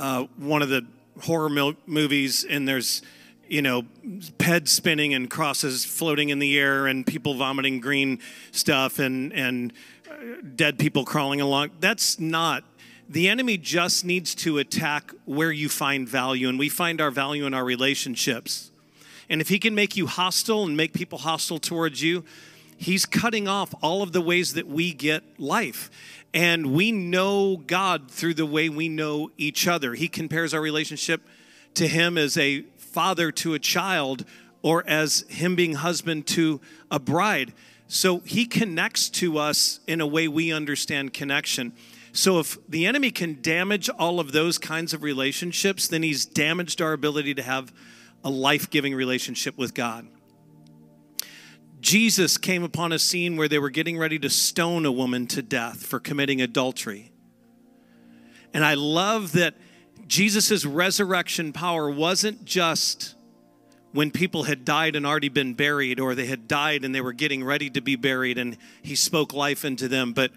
uh, 0.00 0.24
one 0.36 0.62
of 0.62 0.68
the 0.68 0.84
horror 1.20 1.48
mil- 1.48 1.76
movies, 1.86 2.42
and 2.42 2.66
there's, 2.66 3.02
you 3.46 3.62
know, 3.62 3.84
ped 4.38 4.66
spinning 4.66 5.14
and 5.14 5.30
crosses 5.30 5.84
floating 5.84 6.30
in 6.30 6.40
the 6.40 6.58
air, 6.58 6.88
and 6.88 7.06
people 7.06 7.34
vomiting 7.34 7.78
green 7.78 8.18
stuff, 8.50 8.98
and 8.98 9.32
and 9.32 9.72
uh, 10.10 10.14
dead 10.56 10.76
people 10.76 11.04
crawling 11.04 11.40
along. 11.40 11.70
That's 11.78 12.18
not 12.18 12.64
the 13.10 13.28
enemy 13.28 13.58
just 13.58 14.04
needs 14.04 14.36
to 14.36 14.58
attack 14.58 15.12
where 15.24 15.50
you 15.50 15.68
find 15.68 16.08
value, 16.08 16.48
and 16.48 16.60
we 16.60 16.68
find 16.68 17.00
our 17.00 17.10
value 17.10 17.44
in 17.44 17.52
our 17.52 17.64
relationships. 17.64 18.70
And 19.28 19.40
if 19.40 19.48
he 19.48 19.58
can 19.58 19.74
make 19.74 19.96
you 19.96 20.06
hostile 20.06 20.62
and 20.62 20.76
make 20.76 20.92
people 20.92 21.18
hostile 21.18 21.58
towards 21.58 22.02
you, 22.02 22.24
he's 22.76 23.06
cutting 23.06 23.48
off 23.48 23.74
all 23.82 24.02
of 24.04 24.12
the 24.12 24.20
ways 24.20 24.54
that 24.54 24.68
we 24.68 24.92
get 24.92 25.24
life. 25.40 25.90
And 26.32 26.72
we 26.72 26.92
know 26.92 27.56
God 27.56 28.08
through 28.08 28.34
the 28.34 28.46
way 28.46 28.68
we 28.68 28.88
know 28.88 29.32
each 29.36 29.66
other. 29.66 29.94
He 29.94 30.06
compares 30.06 30.54
our 30.54 30.60
relationship 30.60 31.20
to 31.74 31.88
him 31.88 32.16
as 32.16 32.38
a 32.38 32.62
father 32.76 33.32
to 33.32 33.54
a 33.54 33.58
child 33.58 34.24
or 34.62 34.84
as 34.86 35.24
him 35.28 35.56
being 35.56 35.74
husband 35.74 36.28
to 36.28 36.60
a 36.92 37.00
bride. 37.00 37.52
So 37.88 38.20
he 38.20 38.46
connects 38.46 39.08
to 39.10 39.36
us 39.38 39.80
in 39.88 40.00
a 40.00 40.06
way 40.06 40.28
we 40.28 40.52
understand 40.52 41.12
connection. 41.12 41.72
So 42.12 42.38
if 42.38 42.58
the 42.68 42.86
enemy 42.86 43.10
can 43.10 43.40
damage 43.40 43.88
all 43.88 44.18
of 44.18 44.32
those 44.32 44.58
kinds 44.58 44.92
of 44.92 45.02
relationships, 45.02 45.86
then 45.88 46.02
he's 46.02 46.26
damaged 46.26 46.82
our 46.82 46.92
ability 46.92 47.34
to 47.34 47.42
have 47.42 47.72
a 48.24 48.30
life 48.30 48.68
giving 48.68 48.94
relationship 48.94 49.56
with 49.56 49.74
God. 49.74 50.06
Jesus 51.80 52.36
came 52.36 52.62
upon 52.62 52.92
a 52.92 52.98
scene 52.98 53.36
where 53.36 53.48
they 53.48 53.58
were 53.58 53.70
getting 53.70 53.96
ready 53.96 54.18
to 54.18 54.28
stone 54.28 54.84
a 54.84 54.92
woman 54.92 55.26
to 55.28 55.40
death 55.40 55.86
for 55.86 55.98
committing 55.98 56.42
adultery. 56.42 57.12
And 58.52 58.64
I 58.64 58.74
love 58.74 59.32
that 59.32 59.54
Jesus' 60.06 60.66
resurrection 60.66 61.52
power 61.52 61.88
wasn't 61.88 62.44
just 62.44 63.14
when 63.92 64.10
people 64.10 64.44
had 64.44 64.64
died 64.64 64.94
and 64.94 65.06
already 65.06 65.28
been 65.28 65.54
buried, 65.54 65.98
or 65.98 66.14
they 66.14 66.26
had 66.26 66.46
died 66.46 66.84
and 66.84 66.94
they 66.94 67.00
were 67.00 67.12
getting 67.12 67.42
ready 67.42 67.70
to 67.70 67.80
be 67.80 67.96
buried, 67.96 68.38
and 68.38 68.56
he 68.82 68.94
spoke 68.94 69.32
life 69.32 69.64
into 69.64 69.88
them, 69.88 70.12
but 70.12 70.30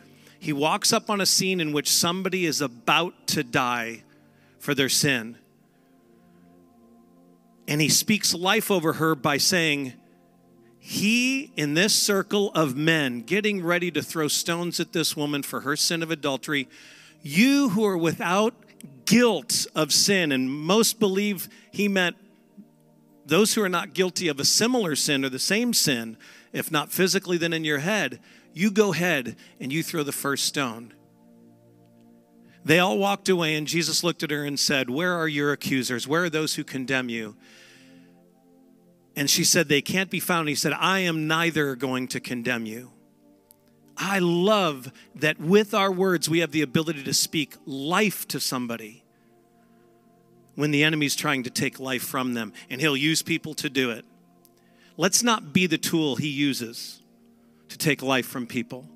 he 0.44 0.52
walks 0.52 0.92
up 0.92 1.10
on 1.10 1.22
a 1.22 1.26
scene 1.26 1.62
in 1.62 1.72
which 1.72 1.90
somebody 1.90 2.46
is 2.46 2.60
about 2.60 3.28
to 3.28 3.46
die 3.46 4.04
for 4.60 4.76
their 4.76 4.90
sin. 4.90 5.38
And 7.66 7.80
he 7.80 7.88
speaks 7.88 8.34
life 8.34 8.70
over 8.70 8.92
her 8.94 9.16
by 9.16 9.38
saying, 9.38 9.94
He, 10.80 11.54
in 11.56 11.76
this 11.76 11.94
circle 11.94 12.52
of 12.56 12.76
men, 12.76 13.22
getting 13.22 13.64
ready 13.64 13.90
to 13.92 14.02
throw 14.02 14.28
stones 14.28 14.82
at 14.82 14.92
this 14.92 15.16
woman 15.16 15.44
for 15.44 15.62
her 15.62 15.78
sin 15.78 16.04
of 16.04 16.12
adultery, 16.12 16.68
you 17.22 17.70
who 17.70 17.86
are 17.86 17.98
without 17.98 18.54
guilt 19.06 19.66
of 19.74 19.94
sin, 19.94 20.34
and 20.34 20.52
most 20.52 21.00
believe 21.00 21.48
he 21.72 21.88
meant 21.88 22.18
those 23.26 23.54
who 23.54 23.64
are 23.64 23.70
not 23.70 23.94
guilty 23.94 24.28
of 24.28 24.42
a 24.42 24.46
similar 24.46 24.94
sin 24.98 25.24
or 25.24 25.30
the 25.30 25.40
same 25.40 25.74
sin, 25.74 26.18
if 26.52 26.70
not 26.70 26.92
physically, 26.92 27.38
then 27.38 27.54
in 27.54 27.64
your 27.64 27.80
head, 27.80 28.20
you 28.54 28.72
go 28.72 28.94
ahead 28.94 29.36
and 29.60 29.74
you 29.74 29.84
throw 29.84 30.04
the 30.04 30.12
first 30.12 30.46
stone. 30.46 30.94
They 32.66 32.80
all 32.80 32.98
walked 32.98 33.28
away, 33.28 33.56
and 33.56 33.68
Jesus 33.68 34.04
looked 34.04 34.24
at 34.24 34.32
her 34.32 34.46
and 34.46 34.58
said, 34.58 34.90
Where 34.90 35.14
are 35.14 35.28
your 35.28 35.52
accusers? 35.52 36.08
Where 36.08 36.24
are 36.24 36.30
those 36.30 36.56
who 36.56 36.64
condemn 36.64 37.10
you? 37.10 37.36
And 39.16 39.30
she 39.30 39.44
said, 39.44 39.68
They 39.68 39.82
can't 39.82 40.10
be 40.10 40.20
found. 40.20 40.48
He 40.48 40.56
said, 40.56 40.74
I 40.74 41.00
am 41.00 41.28
neither 41.28 41.76
going 41.76 42.08
to 42.10 42.20
condemn 42.20 42.66
you. 42.66 42.92
I 43.98 44.20
love 44.20 44.92
that 45.16 45.40
with 45.40 45.74
our 45.74 45.92
words, 45.92 46.30
we 46.30 46.40
have 46.40 46.52
the 46.52 46.62
ability 46.62 47.04
to 47.04 47.14
speak 47.14 47.56
life 47.66 48.28
to 48.30 48.40
somebody 48.40 49.04
when 50.56 50.72
the 50.72 50.84
enemy's 50.84 51.16
trying 51.16 51.44
to 51.44 51.50
take 51.50 51.80
life 51.80 52.04
from 52.04 52.34
them, 52.34 52.54
and 52.70 52.80
he'll 52.80 52.98
use 52.98 53.22
people 53.22 53.54
to 53.56 53.70
do 53.70 53.92
it. 53.92 54.06
Let's 54.98 55.22
not 55.22 55.54
be 55.54 55.68
the 55.68 55.78
tool 55.78 56.16
he 56.16 56.30
uses 56.30 57.03
to 57.74 57.78
take 57.78 58.02
life 58.02 58.28
from 58.28 58.46
people. 58.46 58.88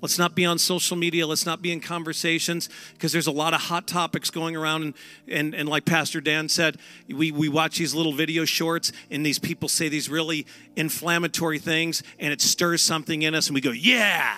Let's 0.00 0.18
not 0.18 0.34
be 0.34 0.44
on 0.44 0.58
social 0.58 0.96
media. 0.96 1.26
Let's 1.28 1.46
not 1.46 1.62
be 1.62 1.70
in 1.70 1.80
conversations 1.80 2.68
because 2.94 3.12
there's 3.12 3.28
a 3.28 3.32
lot 3.32 3.54
of 3.54 3.60
hot 3.60 3.86
topics 3.86 4.30
going 4.30 4.56
around. 4.56 4.82
And, 4.82 4.94
and, 5.28 5.54
and 5.54 5.68
like 5.68 5.84
Pastor 5.84 6.20
Dan 6.20 6.48
said, 6.48 6.78
we, 7.08 7.30
we 7.30 7.48
watch 7.48 7.78
these 7.78 7.94
little 7.94 8.12
video 8.12 8.44
shorts 8.44 8.90
and 9.10 9.24
these 9.24 9.38
people 9.38 9.68
say 9.68 9.88
these 9.88 10.08
really 10.08 10.44
inflammatory 10.74 11.60
things 11.60 12.02
and 12.18 12.32
it 12.32 12.40
stirs 12.40 12.82
something 12.82 13.22
in 13.22 13.36
us 13.36 13.46
and 13.46 13.54
we 13.54 13.60
go, 13.60 13.70
yeah. 13.70 14.36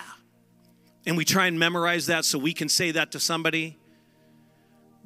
And 1.06 1.16
we 1.16 1.24
try 1.24 1.46
and 1.46 1.58
memorize 1.58 2.06
that 2.06 2.26
so 2.26 2.38
we 2.38 2.52
can 2.52 2.68
say 2.68 2.90
that 2.90 3.12
to 3.12 3.20
somebody. 3.20 3.78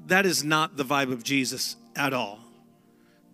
That 0.06 0.26
is 0.26 0.42
not 0.42 0.76
the 0.76 0.84
vibe 0.84 1.12
of 1.12 1.22
Jesus 1.22 1.76
at 1.94 2.12
all. 2.12 2.40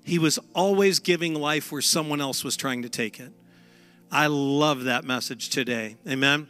He 0.04 0.18
was 0.18 0.38
always 0.54 0.98
giving 0.98 1.34
life 1.34 1.72
where 1.72 1.80
someone 1.80 2.20
else 2.20 2.44
was 2.44 2.54
trying 2.54 2.82
to 2.82 2.90
take 2.90 3.18
it. 3.18 3.32
I 4.14 4.28
love 4.28 4.84
that 4.84 5.04
message 5.04 5.50
today. 5.50 5.96
Amen. 6.08 6.46